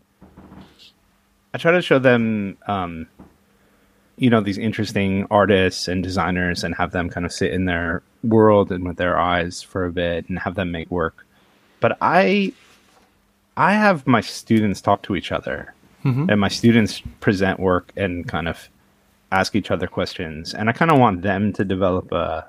[1.53, 2.93] i try to show them um
[4.23, 8.01] you know these interesting artists and designers and have them kind of sit in their
[8.23, 11.25] world and with their eyes for a bit and have them make work.
[11.84, 12.53] But i
[13.58, 18.47] i have my students talk to each other and my students present work and kind
[18.47, 18.69] of
[19.31, 20.53] ask each other questions.
[20.53, 22.41] And i kind of want them to develop uh,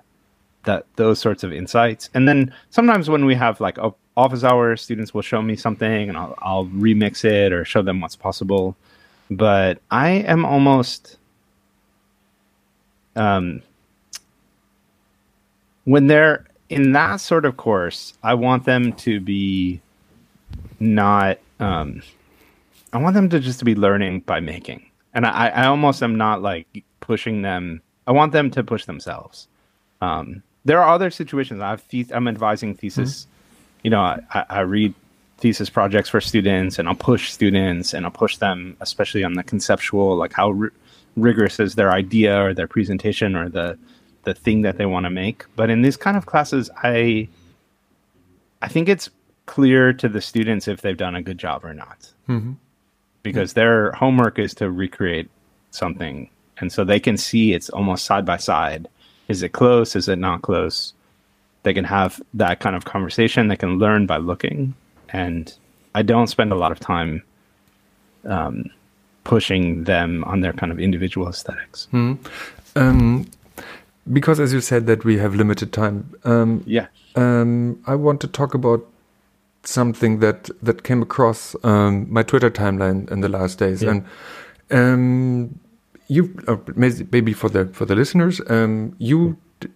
[0.65, 2.11] that those sorts of insights.
[2.15, 3.79] And then sometimes when we have like
[4.17, 8.01] office hours students will show me something and I'll, I'll remix it or show them
[8.01, 8.77] what's possible.
[9.31, 11.17] But i am almost
[13.17, 13.63] um
[15.85, 19.81] when they're in that sort of course i want them to be
[20.79, 22.03] not um
[22.93, 24.85] I want them to just to be learning by making.
[25.15, 26.67] And I, I almost am not like
[27.01, 27.83] pushing them.
[28.07, 29.49] I want them to push themselves.
[30.01, 31.61] Um, there are other situations.
[31.61, 33.27] I've the- I'm advising thesis.
[33.83, 34.95] You know, I, I read
[35.39, 39.43] thesis projects for students, and I'll push students, and I'll push them, especially on the
[39.43, 40.71] conceptual, like how ri-
[41.17, 43.79] rigorous is their idea or their presentation or the
[44.25, 45.45] the thing that they want to make.
[45.57, 47.29] But in these kind of classes, I
[48.63, 49.09] I think it's
[49.47, 52.53] clear to the students if they've done a good job or not, Mm-hmm.
[53.23, 55.29] Because their homework is to recreate
[55.71, 56.29] something,
[56.59, 58.89] and so they can see it's almost side by side.
[59.29, 59.95] Is it close?
[59.97, 60.93] Is it not close?
[61.63, 63.49] They can have that kind of conversation.
[63.49, 64.75] They can learn by looking,
[65.11, 65.53] and
[65.95, 67.23] I don't spend a lot of time
[68.25, 68.71] um,
[69.25, 71.87] pushing them on their kind of individual aesthetics.
[72.77, 73.27] Um,
[74.13, 76.87] because as you said that we have limited time, um, Yeah.
[77.17, 78.87] um, I want to talk about
[79.63, 83.91] something that that came across um, my Twitter timeline in the last days, Yeah.
[83.91, 84.05] and
[84.71, 85.61] um,
[86.09, 89.69] you uh, maybe for the for the listeners, um, you d-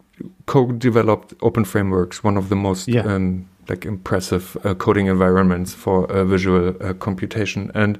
[0.46, 3.02] co-developed Open Frameworks, one of the most Yeah.
[3.14, 7.98] um, like impressive uh, coding environments for uh, visual uh, computation, and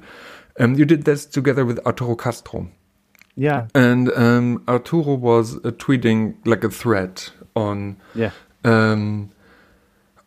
[0.59, 2.67] um, you did this together with Arturo Castro.
[3.37, 3.67] Yeah.
[3.75, 7.21] And um, Arturo was uh, tweeting like a thread
[7.55, 8.31] on Yeah.
[8.63, 9.29] um,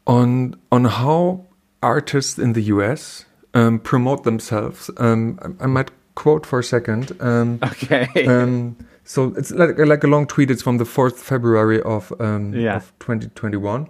[0.07, 1.45] on on how
[1.83, 3.25] artists in the U.S.
[3.55, 4.91] Um, promote themselves.
[4.99, 7.13] Um, I, I might quote for a second.
[7.21, 8.27] Um, Okay.
[8.27, 10.51] um, so it's like like a long tweet.
[10.51, 12.77] It's from the fourth February of um, Yeah.
[12.77, 13.87] of 2021.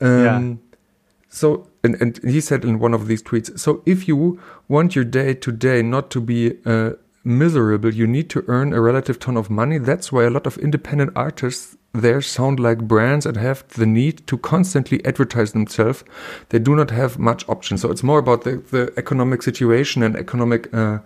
[0.00, 0.54] Um, Yeah.
[1.28, 3.58] So and, and he said in one of these tweets.
[3.58, 6.92] So if you want your day today not to be uh,
[7.24, 9.78] miserable, you need to earn a relative ton of money.
[9.78, 14.26] That's why a lot of independent artists there sound like brands and have the need
[14.26, 16.02] to constantly advertise themselves.
[16.48, 17.78] They do not have much option.
[17.78, 20.98] So it's more about the, the economic situation and economic uh,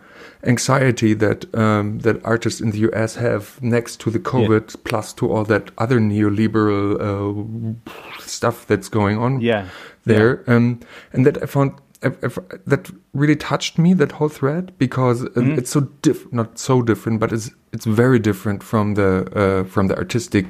[0.45, 5.31] anxiety that um, that artists in the US have next to the COVID, plus to
[5.31, 9.69] all that other neoliberal uh, stuff that's going on yeah.
[10.07, 10.43] there.
[10.47, 10.81] Um,
[11.13, 15.59] and that I found that really touched me that whole thread because Mm-hmm.
[15.59, 19.89] it's so diff not so different, but it's it's very different from the uh, from
[19.89, 20.47] the artistic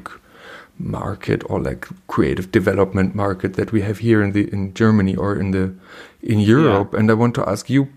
[0.78, 5.36] market or like creative development market that we have here in the in Germany or
[5.36, 5.74] in the
[6.22, 6.94] in Europe.
[6.98, 7.88] And I want to ask you,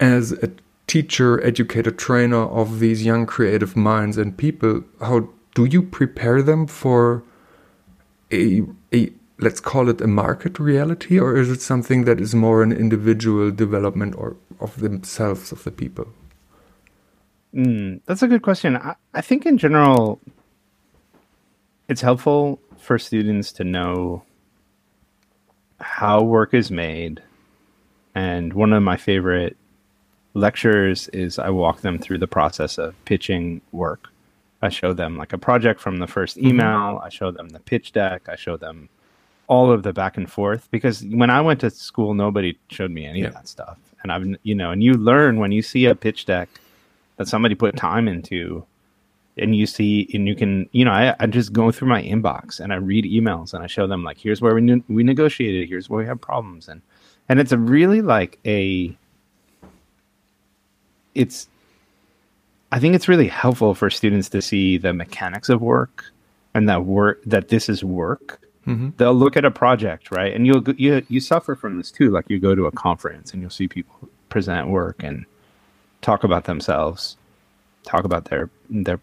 [0.00, 0.50] as a
[0.86, 6.66] teacher, educator, trainer of these young creative minds and people, how do you prepare them
[6.66, 7.22] for
[8.30, 8.62] a
[9.38, 13.50] let's call it a market reality, or is it something that is more an individual
[13.50, 16.08] development or of themselves of the people?
[17.54, 18.76] Mm, that's a good question.
[18.76, 20.20] I, I think in general,
[21.88, 24.22] it's helpful for students to know
[25.80, 27.22] how work is made.
[28.14, 29.56] And one of my favorite
[30.34, 34.08] lectures is I walk them through the process of pitching work.
[34.60, 37.92] I show them like a project from the first email, I show them the pitch
[37.92, 38.88] deck, I show them
[39.48, 43.04] all of the back and forth because when I went to school, nobody showed me
[43.06, 43.28] any Yeah.
[43.28, 43.78] of that stuff.
[44.02, 46.48] And I've, you know, and you learn when you see a pitch deck
[47.16, 48.64] that somebody put time into
[49.36, 52.58] and you see and you can you know I, I just go through my inbox
[52.58, 55.68] and i read emails and i show them like here's where we, ne- we negotiated
[55.68, 56.82] here's where we have problems and
[57.28, 58.96] and it's a really like a
[61.14, 61.48] it's
[62.72, 66.04] i think it's really helpful for students to see the mechanics of work
[66.54, 68.96] and that work that this is work Mhm.
[68.98, 72.26] they'll look at a project right and you'll you you suffer from this too like
[72.28, 75.24] you go to a conference and you'll see people present work and
[76.02, 77.16] talk about themselves
[77.84, 79.00] talk about their their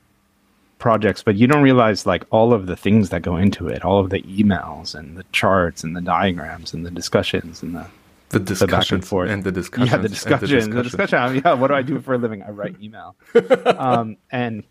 [0.78, 4.00] projects but you don't realize like all of the things that go into it all
[4.00, 7.86] of the emails and the charts and the diagrams and the discussions and the
[8.30, 9.30] The back and forth.
[9.30, 9.92] and the discussions.
[9.92, 12.76] yeah the discussion the discussion yeah what do i do for a living i write
[12.82, 13.16] email
[13.78, 14.64] um and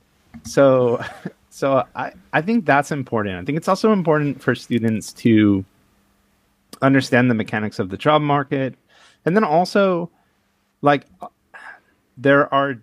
[0.44, 1.02] so
[1.54, 5.64] so i i think that's important i think it's also important for students to
[6.82, 8.74] understand the mechanics of the job market
[9.24, 10.10] and then also
[10.82, 11.06] like
[12.16, 12.76] there are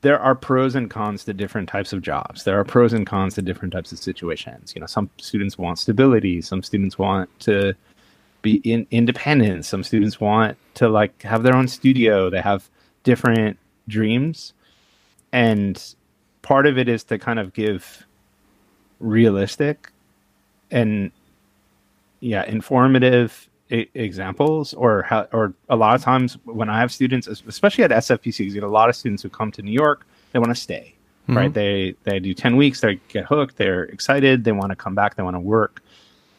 [0.00, 2.44] there are pros and cons to different types of jobs.
[2.44, 4.72] There are pros and cons to different types of situations.
[4.74, 7.74] You know, some students want stability, some students want to
[8.42, 12.30] be in, independent, some students want to like have their own studio.
[12.30, 12.70] They have
[13.02, 14.52] different dreams.
[15.32, 15.82] And
[16.48, 18.06] part of it is to kind of give
[19.00, 19.92] realistic
[20.70, 21.12] and
[22.20, 27.26] yeah, informative e- examples or how or a lot of times when I have students,
[27.26, 30.38] especially at SFPC, you get a lot of students who come to New York, they
[30.38, 30.94] want to stay,
[31.24, 31.36] mm-hmm.
[31.36, 31.52] right?
[31.52, 35.16] They they do ten weeks, they get hooked, they're excited, they want to come back,
[35.16, 35.82] they want to work,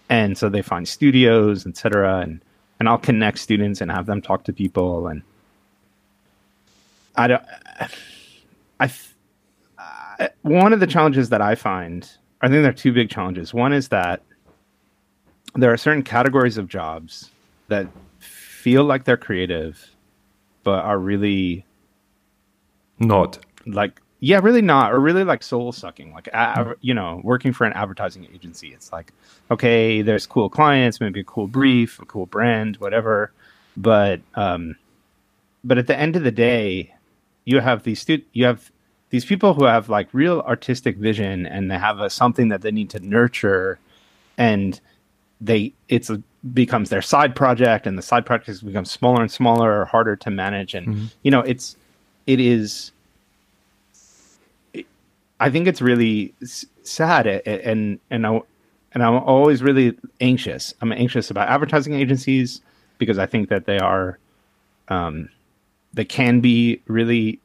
[0.09, 2.21] and so they find studios, etc.
[2.21, 2.41] And
[2.79, 5.21] and I'll connect students and have them talk to people, and
[7.15, 7.43] I don't.
[8.81, 8.89] I,
[9.79, 12.09] I one of the challenges that I find,
[12.41, 13.53] I think there are two big challenges.
[13.53, 14.21] One is that
[15.55, 17.31] there are certain categories of jobs
[17.69, 17.87] that
[18.19, 19.95] feel like they're creative,
[20.63, 21.65] but are really
[22.99, 23.39] Not.
[23.65, 26.13] like yeah, really not, or really like soul sucking.
[26.13, 26.27] Like,
[26.81, 29.13] you know, working for an advertising agency, it's like,
[29.49, 33.31] okay, there's cool clients, maybe a cool brief, a cool brand, whatever.
[33.77, 34.75] But, um,
[35.63, 36.93] but at the end of the day,
[37.45, 38.69] you have these stu- you have
[39.09, 42.71] these people who have like real artistic vision, and they have a, something that they
[42.71, 43.79] need to nurture,
[44.37, 44.79] and
[45.41, 46.21] they it's a,
[46.53, 50.29] becomes their side project, and the side projects become smaller and smaller, or harder to
[50.29, 51.05] manage, and mm-hmm.
[51.23, 51.75] you know, it's
[52.27, 52.91] it is
[55.39, 56.33] I think it's really
[56.83, 58.41] sad, and and I
[58.93, 60.73] and I'm always really anxious.
[60.81, 62.61] I'm anxious about advertising agencies
[62.97, 64.17] because I think that they are,
[64.89, 65.29] um,
[65.93, 67.39] they can be really,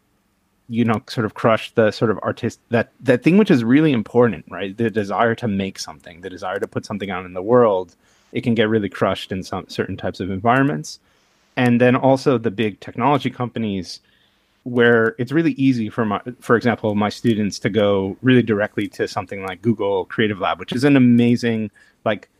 [0.68, 3.92] you know, sort of crush the sort of artist that that thing which is really
[3.92, 4.76] important, right?
[4.76, 7.94] The desire to make something, the desire to put something out in the world.
[8.32, 10.98] It can get really crushed in some certain types of environments,
[11.56, 14.00] and then also the big technology companies
[14.64, 19.06] where it's really easy for my for example my students to go really directly to
[19.06, 21.70] something like google creative lab which is an amazing
[22.06, 22.30] like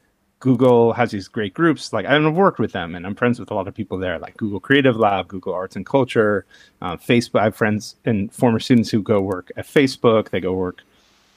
[0.45, 3.55] google has these great groups like i've worked with them and i'm friends with a
[3.55, 6.45] lot of people there like google creative lab google arts and culture
[6.83, 10.53] uh, facebook i have friends and former students who go work at facebook they go
[10.53, 10.83] work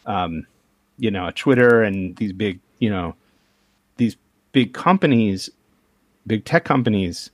[0.06, 0.46] um,
[1.00, 3.16] you know at twitter and these big you know
[3.96, 4.18] these
[4.52, 5.50] big companies
[6.28, 7.32] big tech companies.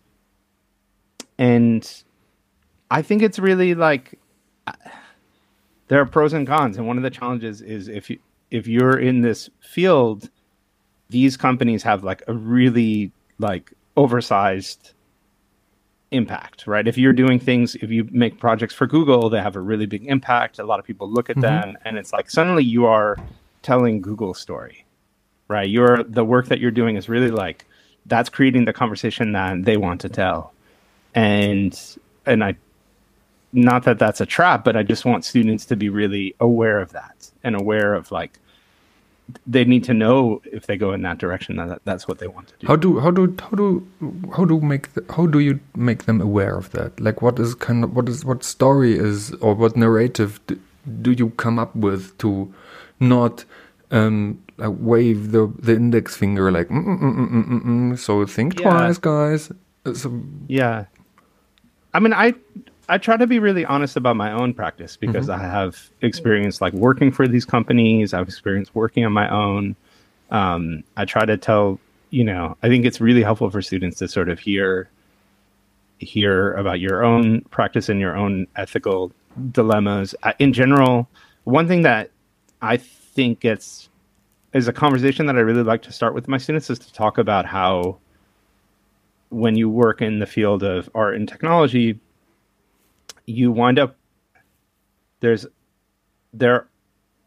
[1.37, 2.03] And
[2.91, 4.19] I think it's really like
[5.87, 8.19] there are pros and cons, and one of the challenges is if you
[8.51, 10.29] if you're in this field,
[11.09, 14.93] these companies have like a really like oversized
[16.11, 16.87] impact, right?
[16.87, 20.05] If you're doing things, if you make projects for Google, they have a really big
[20.05, 20.59] impact.
[20.59, 21.71] A lot of people look at mm-hmm.
[21.71, 23.17] them, and it's like suddenly you are
[23.61, 24.85] telling Google's story,
[25.47, 25.67] right?
[25.67, 27.65] You're the work that you're doing is really like
[28.05, 30.53] that's creating the conversation that they want to tell,
[31.15, 31.79] and
[32.25, 32.55] and I
[33.53, 36.91] not that that's a trap, but I just want students to be really aware of
[36.91, 38.39] that and aware of like
[39.47, 42.47] they need to know if they go in that direction that that's what they want
[42.49, 42.67] to do.
[42.67, 43.87] How do how do how do
[44.35, 46.99] how do make the, how do you make them aware of that?
[46.99, 50.59] Like what is kind of what is what story is or what narrative do,
[51.01, 52.53] do you come up with to
[52.99, 53.45] not
[53.91, 58.25] um like wave the the index finger like mm mm mm, mm, mm, mm, so
[58.25, 58.69] think yeah.
[58.69, 59.51] twice guys
[59.93, 60.85] so, yeah
[61.93, 62.33] i mean i
[62.89, 65.41] I try to be really honest about my own practice because mm-hmm.
[65.41, 68.13] I have experience like working for these companies.
[68.13, 69.75] I've experienced working on my own.
[70.31, 71.79] Um, I try to tell,
[72.09, 74.89] you know, I think it's really helpful for students to sort of hear
[75.99, 79.11] hear about your own practice and your own ethical
[79.51, 80.13] dilemmas.
[80.39, 81.07] In general,
[81.45, 82.11] one thing that
[82.61, 83.89] I think gets
[84.53, 87.17] is a conversation that I really like to start with my students is to talk
[87.17, 87.97] about how
[89.29, 91.99] when you work in the field of art and technology,
[93.25, 93.95] you wind up
[95.19, 95.45] there's
[96.33, 96.67] there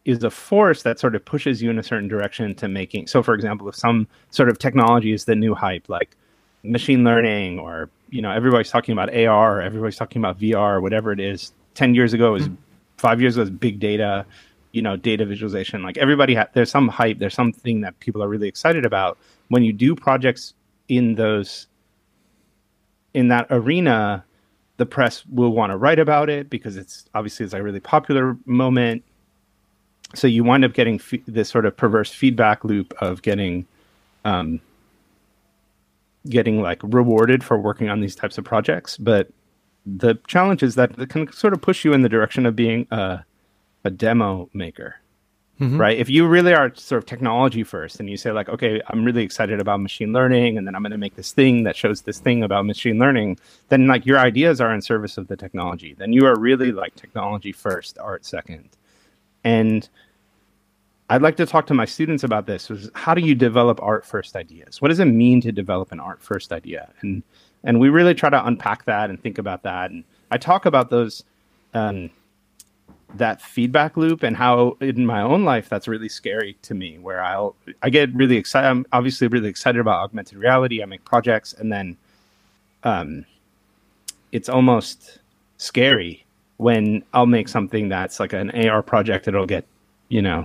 [0.05, 3.23] is a force that sort of pushes you in a certain direction to making so
[3.23, 6.17] for example if some sort of technology is the new hype like
[6.63, 10.81] machine learning or you know everybody's talking about ar or everybody's talking about vr or
[10.81, 12.55] whatever it is 10 years ago was mm-hmm.
[12.97, 14.27] five years ago was big data
[14.73, 18.29] you know data visualization like everybody ha- there's some hype there's something that people are
[18.29, 19.17] really excited about
[19.49, 20.55] when you do projects
[20.89, 21.67] in those
[23.15, 24.23] in that arena
[24.77, 28.37] the press will want to write about it because it's obviously it's a really popular
[28.45, 29.03] moment.
[30.15, 33.67] So you wind up getting f- this sort of perverse feedback loop of getting,
[34.25, 34.61] um,
[36.29, 38.97] getting like rewarded for working on these types of projects.
[38.97, 39.29] But
[39.85, 42.87] the challenge is that it can sort of push you in the direction of being
[42.91, 43.25] a,
[43.85, 44.97] a demo maker
[45.61, 45.81] mm-hmm.
[45.81, 45.99] right?
[45.99, 49.23] If you really are sort of technology first and you say, like, okay, I'm really
[49.23, 52.19] excited about machine learning and then I'm going to make this thing that shows this
[52.19, 53.39] thing about machine learning,
[53.69, 55.95] then like your ideas are in service of the technology.
[55.95, 58.69] Then you are really like technology first, art second.
[59.45, 59.89] And
[61.09, 64.05] I'd like to talk to my students about this is how do you develop art
[64.05, 64.83] first ideas?
[64.83, 66.91] What does it mean to develop an art first idea?
[67.01, 67.23] And
[67.63, 69.91] and we really try to unpack that and think about that.
[69.91, 71.25] And I talk about those
[71.75, 72.11] um,
[73.15, 77.23] that feedback loop and how in my own life that's really scary to me where
[77.23, 81.53] i'll i get really excited i'm obviously really excited about augmented reality i make projects
[81.55, 81.97] and then
[82.83, 83.25] um
[84.33, 85.19] it's almost
[85.59, 86.25] scary
[86.57, 89.65] when i'll make something that's like an ar project it'll get
[90.09, 90.45] you know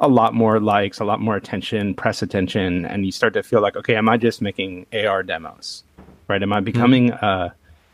[0.00, 3.60] a lot more likes a lot more attention press attention and you start to feel
[3.60, 5.84] like okay am i just making ar demos
[6.26, 7.24] right am i becoming mm-hmm.
[7.24, 7.48] uh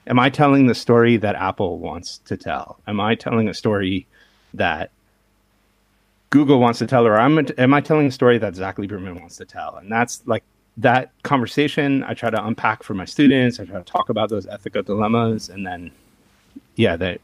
[0.08, 2.80] am I telling the story that Apple wants to tell?
[2.86, 4.06] Am I telling a story
[4.54, 4.90] that
[6.30, 9.36] Google wants to tell, or am, am I telling a story that Zach Lieberman wants
[9.36, 9.76] to tell?
[9.76, 10.42] And that's like
[10.78, 13.60] that conversation I try to unpack for my students.
[13.60, 15.90] I try to talk about those ethical dilemmas, and then,
[16.76, 17.20] yeah, that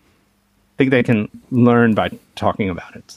[0.76, 3.16] think they can learn by talking about it.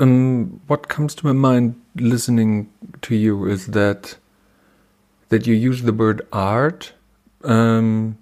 [0.00, 2.70] Um, what comes to my mind listening
[3.02, 4.16] to you is that
[5.28, 6.92] that you use the word art.
[7.44, 8.18] Um,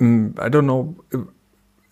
[0.00, 0.94] mm, I don't know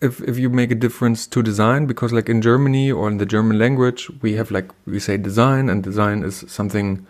[0.01, 3.25] if if you make a difference to design because like in Germany or in the
[3.25, 7.05] German language we have like we say design and design is something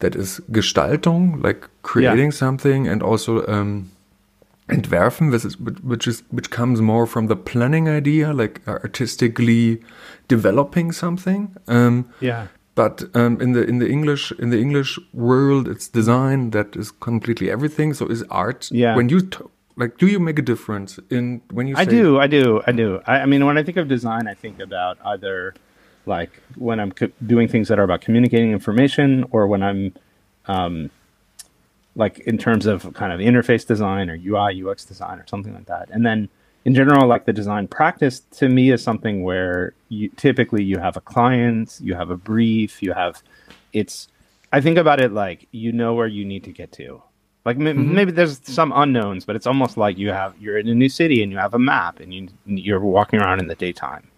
[0.00, 3.90] that is Gestaltung like creating something and also um,
[4.68, 9.80] entwerfen which is, which is which comes more from the planning idea like artistically
[10.28, 12.46] developing something um, Yeah.
[12.80, 16.88] But um, in the in the English in the English world, it's design that is
[17.08, 17.92] completely everything.
[17.92, 18.70] So is art?
[18.70, 18.96] Yeah.
[18.96, 19.44] When you t-
[19.76, 21.74] like, do you make a difference in when you?
[21.76, 22.88] I do, I do, I do.
[23.06, 25.54] I, I mean, when I think of design, I think about either
[26.06, 26.92] like when I'm
[27.34, 29.82] doing things that are about communicating information, or when I'm
[30.46, 30.90] um,
[31.94, 35.66] like in terms of kind of interface design or UI UX design or something like
[35.66, 35.90] that.
[35.90, 36.30] And then
[36.64, 40.96] in general, like the design practice to me is something where you typically you have
[40.96, 43.22] a client, you have a brief, you have
[43.72, 44.08] it's.
[44.52, 47.02] I think about it like you know where you need to get to.
[47.44, 47.94] Like m- mm-hmm.
[47.94, 51.22] maybe there's some unknowns, but it's almost like you have you're in a new city
[51.22, 54.09] and you have a map and you you're walking around in the daytime.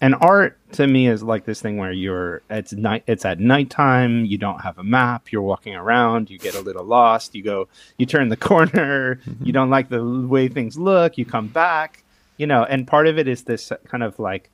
[0.00, 4.26] And art to me is like this thing where you're it's night it's at nighttime,
[4.26, 7.68] you don't have a map, you're walking around, you get a little lost, you go
[7.96, 12.02] you turn the corner, you don't like the way things look, you come back,
[12.36, 14.50] you know, and part of it is this kind of like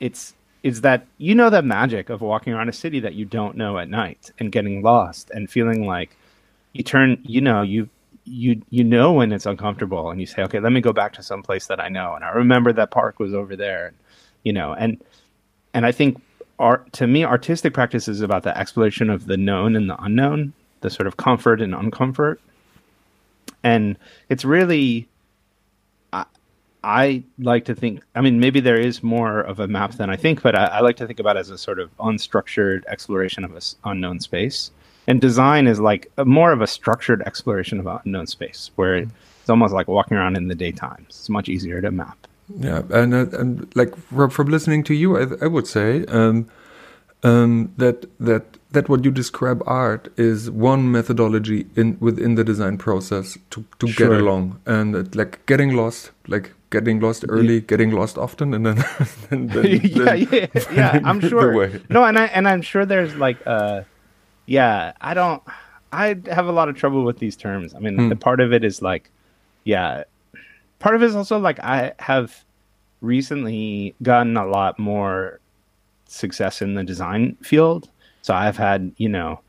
[0.00, 3.56] it's it's that you know the magic of walking around a city that you don't
[3.56, 6.16] know at night and getting lost and feeling like
[6.72, 7.88] you turn you know you
[8.24, 11.22] you you know when it's uncomfortable and you say okay let me go back to
[11.22, 13.92] some place that i know and i remember that park was over there
[14.44, 15.02] you know and
[15.72, 16.20] and i think
[16.58, 20.52] art to me artistic practice is about the exploration of the known and the unknown
[20.84, 22.36] the sort of comfort and uncomfort.
[23.64, 23.96] And
[24.28, 25.08] it's really
[26.12, 26.26] I,
[26.84, 30.16] I like to think i mean maybe there is more of a map than i
[30.16, 33.44] think but i, I like to think about it as a sort of unstructured exploration
[33.44, 34.70] of an unknown space.
[35.06, 39.10] And design is like a, more of a structured exploration of unknown space where mm-hmm.
[39.40, 41.04] it's almost like walking around in the daytime.
[41.08, 42.26] It's much easier to map
[42.56, 46.48] Yeah, and, uh, and like from, from listening to you, I, I would say um,
[47.22, 52.78] um, that that that what you describe art is one methodology in within the design
[52.78, 57.90] process to to get along, and that, like getting lost, like getting lost early, getting
[57.92, 58.84] lost often, and then,
[59.30, 61.00] and then, yeah, then yeah, yeah.
[61.04, 61.54] I'm sure.
[61.54, 61.80] way.
[61.88, 63.82] No, and I and I'm sure there's like, uh,
[64.46, 64.92] yeah.
[65.00, 65.42] I don't.
[65.92, 67.74] I have a lot of trouble with these terms.
[67.74, 68.08] I mean, Hmm.
[68.08, 69.10] the part of it is like,
[69.64, 70.04] yeah.
[70.84, 72.44] Part of it is also like I have
[73.00, 75.40] recently gotten a lot more
[76.04, 77.88] success in the design field.
[78.20, 79.40] So I've had, you know,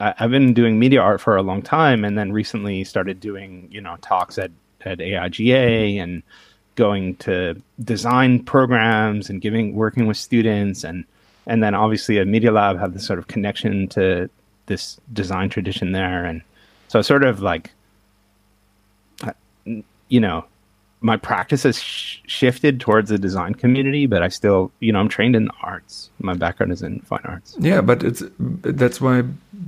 [0.00, 3.68] I, I've been doing media art for a long time, and then recently started doing,
[3.70, 6.22] you know, talks at at AIGA and
[6.76, 11.04] going to design programs and giving working with students and
[11.46, 14.30] and then obviously at Media Lab have this sort of connection to
[14.64, 16.40] this design tradition there and
[16.88, 17.70] so sort of like
[20.08, 20.46] you know
[21.02, 25.08] my practice has sh- shifted towards the design community but I still you know I'm
[25.08, 29.22] trained in the arts my background is in fine arts Yeah, but it's that's why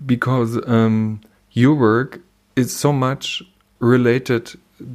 [0.06, 1.20] because um,
[1.52, 2.20] your work
[2.56, 3.42] is so much
[3.78, 4.52] related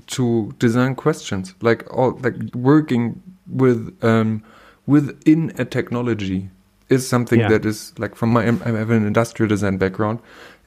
[0.07, 4.43] to design questions, like all like working with um,
[4.85, 6.49] within a technology
[6.89, 7.49] is something Yeah.
[7.49, 10.19] that is like from my I have an industrial design background.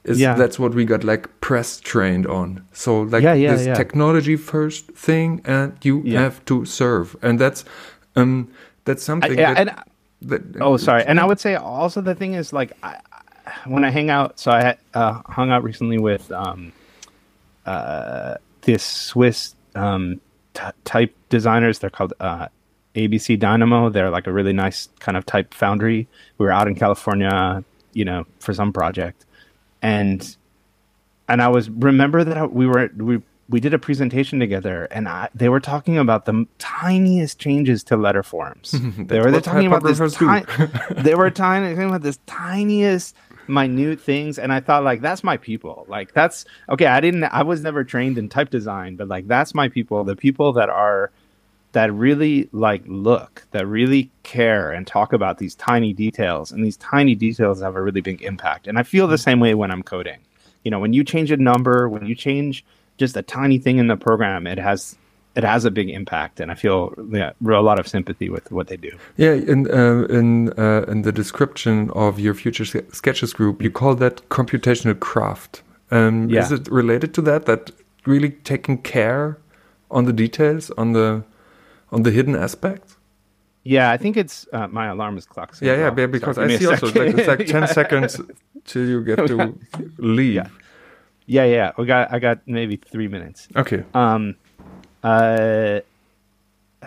[0.03, 0.33] Is Yeah.
[0.35, 2.61] that's what we got like press trained on.
[2.73, 7.65] So like Yeah, yeah, this technology first thing, and you have to serve, and that's
[8.15, 8.47] um
[8.85, 11.03] that's I, something yeah, that, and that Oh, sorry.
[11.05, 12.95] And I would say also the thing is like I,
[13.45, 14.39] I- when I hang out.
[14.39, 16.71] So I uh, hung out recently with um,
[17.65, 20.19] uh, this Swiss um,
[20.53, 21.79] t- type designers.
[21.79, 22.47] They're called uh,
[22.95, 23.91] ABC Dinamo.
[23.91, 26.07] They're like a really nice kind of type foundry.
[26.37, 29.25] We were out in California, you know, for some project,
[29.81, 30.35] and
[31.27, 35.09] and I was remember that I, we were we we did a presentation together, and
[35.09, 38.71] I, they were talking about the tiniest changes to letter forms.
[38.97, 40.95] they were they're talking about this typographers do.
[40.95, 43.15] ti- they were tiny, talking about this tiniest
[43.47, 47.41] minute things and i thought like that's my people like that's okay i didn't i
[47.41, 51.11] was never trained in type design but like that's my people the people that are
[51.73, 56.77] that really like look that really care and talk about these tiny details and these
[56.77, 59.83] tiny details have a really big impact and i feel the same way when i'm
[59.83, 60.19] coding
[60.63, 62.65] you know when you change a number when you change
[62.97, 64.95] just a tiny thing in the program it has
[65.35, 68.67] it has a big impact and i feel yeah, a lot of sympathy with what
[68.67, 73.61] they do Yeah, in uh, in uh, in the description of your future sketches group,
[73.61, 75.63] you call that computational craft.
[75.89, 76.43] Um, Yeah.
[76.43, 77.45] Is it related to that?
[77.45, 77.71] That
[78.05, 79.37] really taking care
[79.89, 81.23] on the details, on the
[81.91, 82.95] on the hidden aspect?
[83.63, 85.61] Yeah, I think it's uh, my alarm is clocked.
[85.61, 87.65] Yeah, yeah, yeah, because I see also it's like, it's like ten yeah.
[87.67, 88.19] seconds
[88.65, 89.55] till you get to
[89.97, 90.33] leave.
[90.33, 90.47] Yeah.
[91.27, 91.71] yeah, yeah.
[91.77, 93.47] We got I got maybe three minutes.
[93.55, 93.83] Okay.
[93.93, 94.35] Um,
[95.03, 95.81] uh,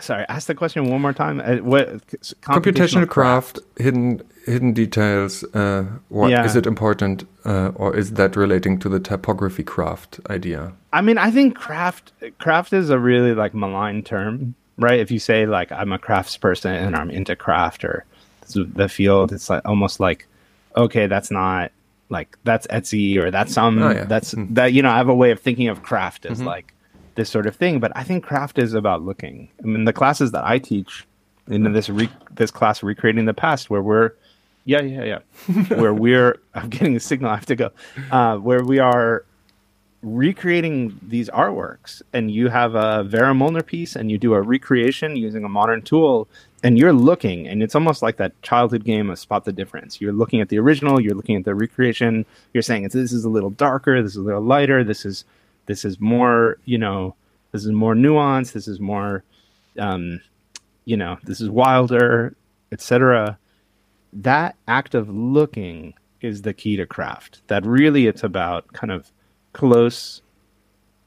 [0.01, 1.41] sorry, ask the question one more time.
[1.41, 5.45] Uh, what computational, computational craft, craft, hidden hidden details.
[5.55, 6.45] Uh, what yeah.
[6.45, 10.73] is it important, uh, or is that relating to the typography craft idea?
[10.93, 15.01] I mean, I think craft craft is a really like malign term right?
[15.01, 18.05] If you say like I'm a crafts person and I'm into craft or
[18.55, 20.27] the field, it's like almost like
[20.77, 21.73] okay, that's not
[22.11, 24.05] like that's Etsy or that's some oh, yeah.
[24.05, 26.49] that's mm that you know I have a way of thinking of craft as mm-hmm.
[26.49, 26.75] like
[27.15, 29.49] this sort of thing, but I think craft is about looking.
[29.63, 31.07] I mean, the classes that I teach
[31.49, 34.13] in this re- this class recreating the past where we're
[34.65, 37.71] yeah yeah yeah where we're I'm getting a signal I have to go
[38.11, 39.25] uh, where we are
[40.05, 45.17] recreating these artworks and you have a Vera Molnar piece and you do a recreation
[45.17, 46.29] using a modern tool
[46.63, 50.01] and you're looking and it's almost like that childhood game of spot the difference.
[50.01, 53.31] You're looking at the original, you're looking at the recreation, you're saying this is a
[53.31, 55.25] little darker, this is a little lighter, this is
[55.67, 57.15] this is more, you know,
[57.53, 59.25] this is more nuanced, this is more
[59.79, 60.21] um,
[60.85, 62.35] you know, this is wilder,
[62.73, 63.39] etc.
[64.13, 67.43] That act of looking is the key to craft.
[67.49, 69.11] That really it's about kind of
[69.55, 70.21] close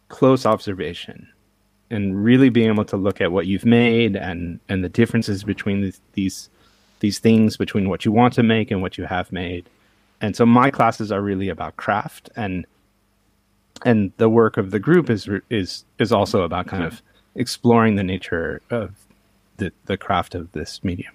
[0.10, 1.28] close observation
[1.89, 5.82] and really being able to look at what you've made and and the differences between
[5.82, 6.50] these these
[7.00, 9.70] these things between what you want to make and what you have made.
[10.20, 12.66] And so my classes are really about craft and
[13.86, 17.02] and the work of the group is is is also about kind of
[17.36, 18.95] exploring the nature of
[19.58, 21.14] the the craft of this medium.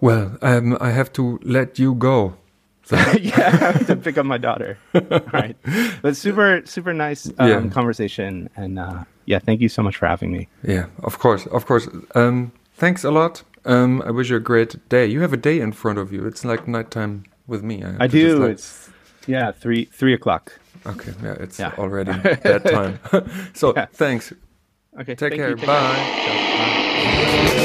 [0.00, 2.36] Well um, i have to let you go
[2.86, 2.96] so.
[3.20, 4.78] yeah, I have to pick up my daughter.
[5.32, 5.56] right.
[6.02, 7.68] But super, super nice um, yeah.
[7.68, 8.48] conversation.
[8.56, 10.48] And uh, yeah, thank you so much for having me.
[10.62, 11.46] Yeah, of course.
[11.46, 11.88] Of course.
[12.14, 13.42] Um, thanks a lot.
[13.64, 15.04] Um, I wish you a great day.
[15.06, 16.24] You have a day in front of you.
[16.26, 17.82] It's like nighttime with me.
[17.82, 18.38] I, I do.
[18.38, 18.52] Like...
[18.52, 18.88] It's,
[19.26, 20.52] yeah, three, three o'clock.
[20.86, 21.12] Okay.
[21.20, 21.72] Yeah, it's yeah.
[21.76, 23.00] already that time.
[23.54, 23.86] so yeah.
[23.86, 24.32] thanks.
[25.00, 25.16] Okay.
[25.16, 25.50] Take care.
[25.50, 25.94] You, take Bye.
[25.96, 27.56] Care.
[27.56, 27.62] Bye.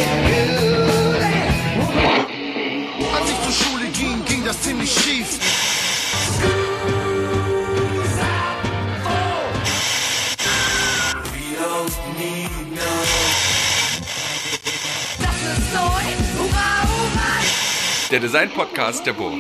[18.12, 19.40] Der Design-Podcast der Burg.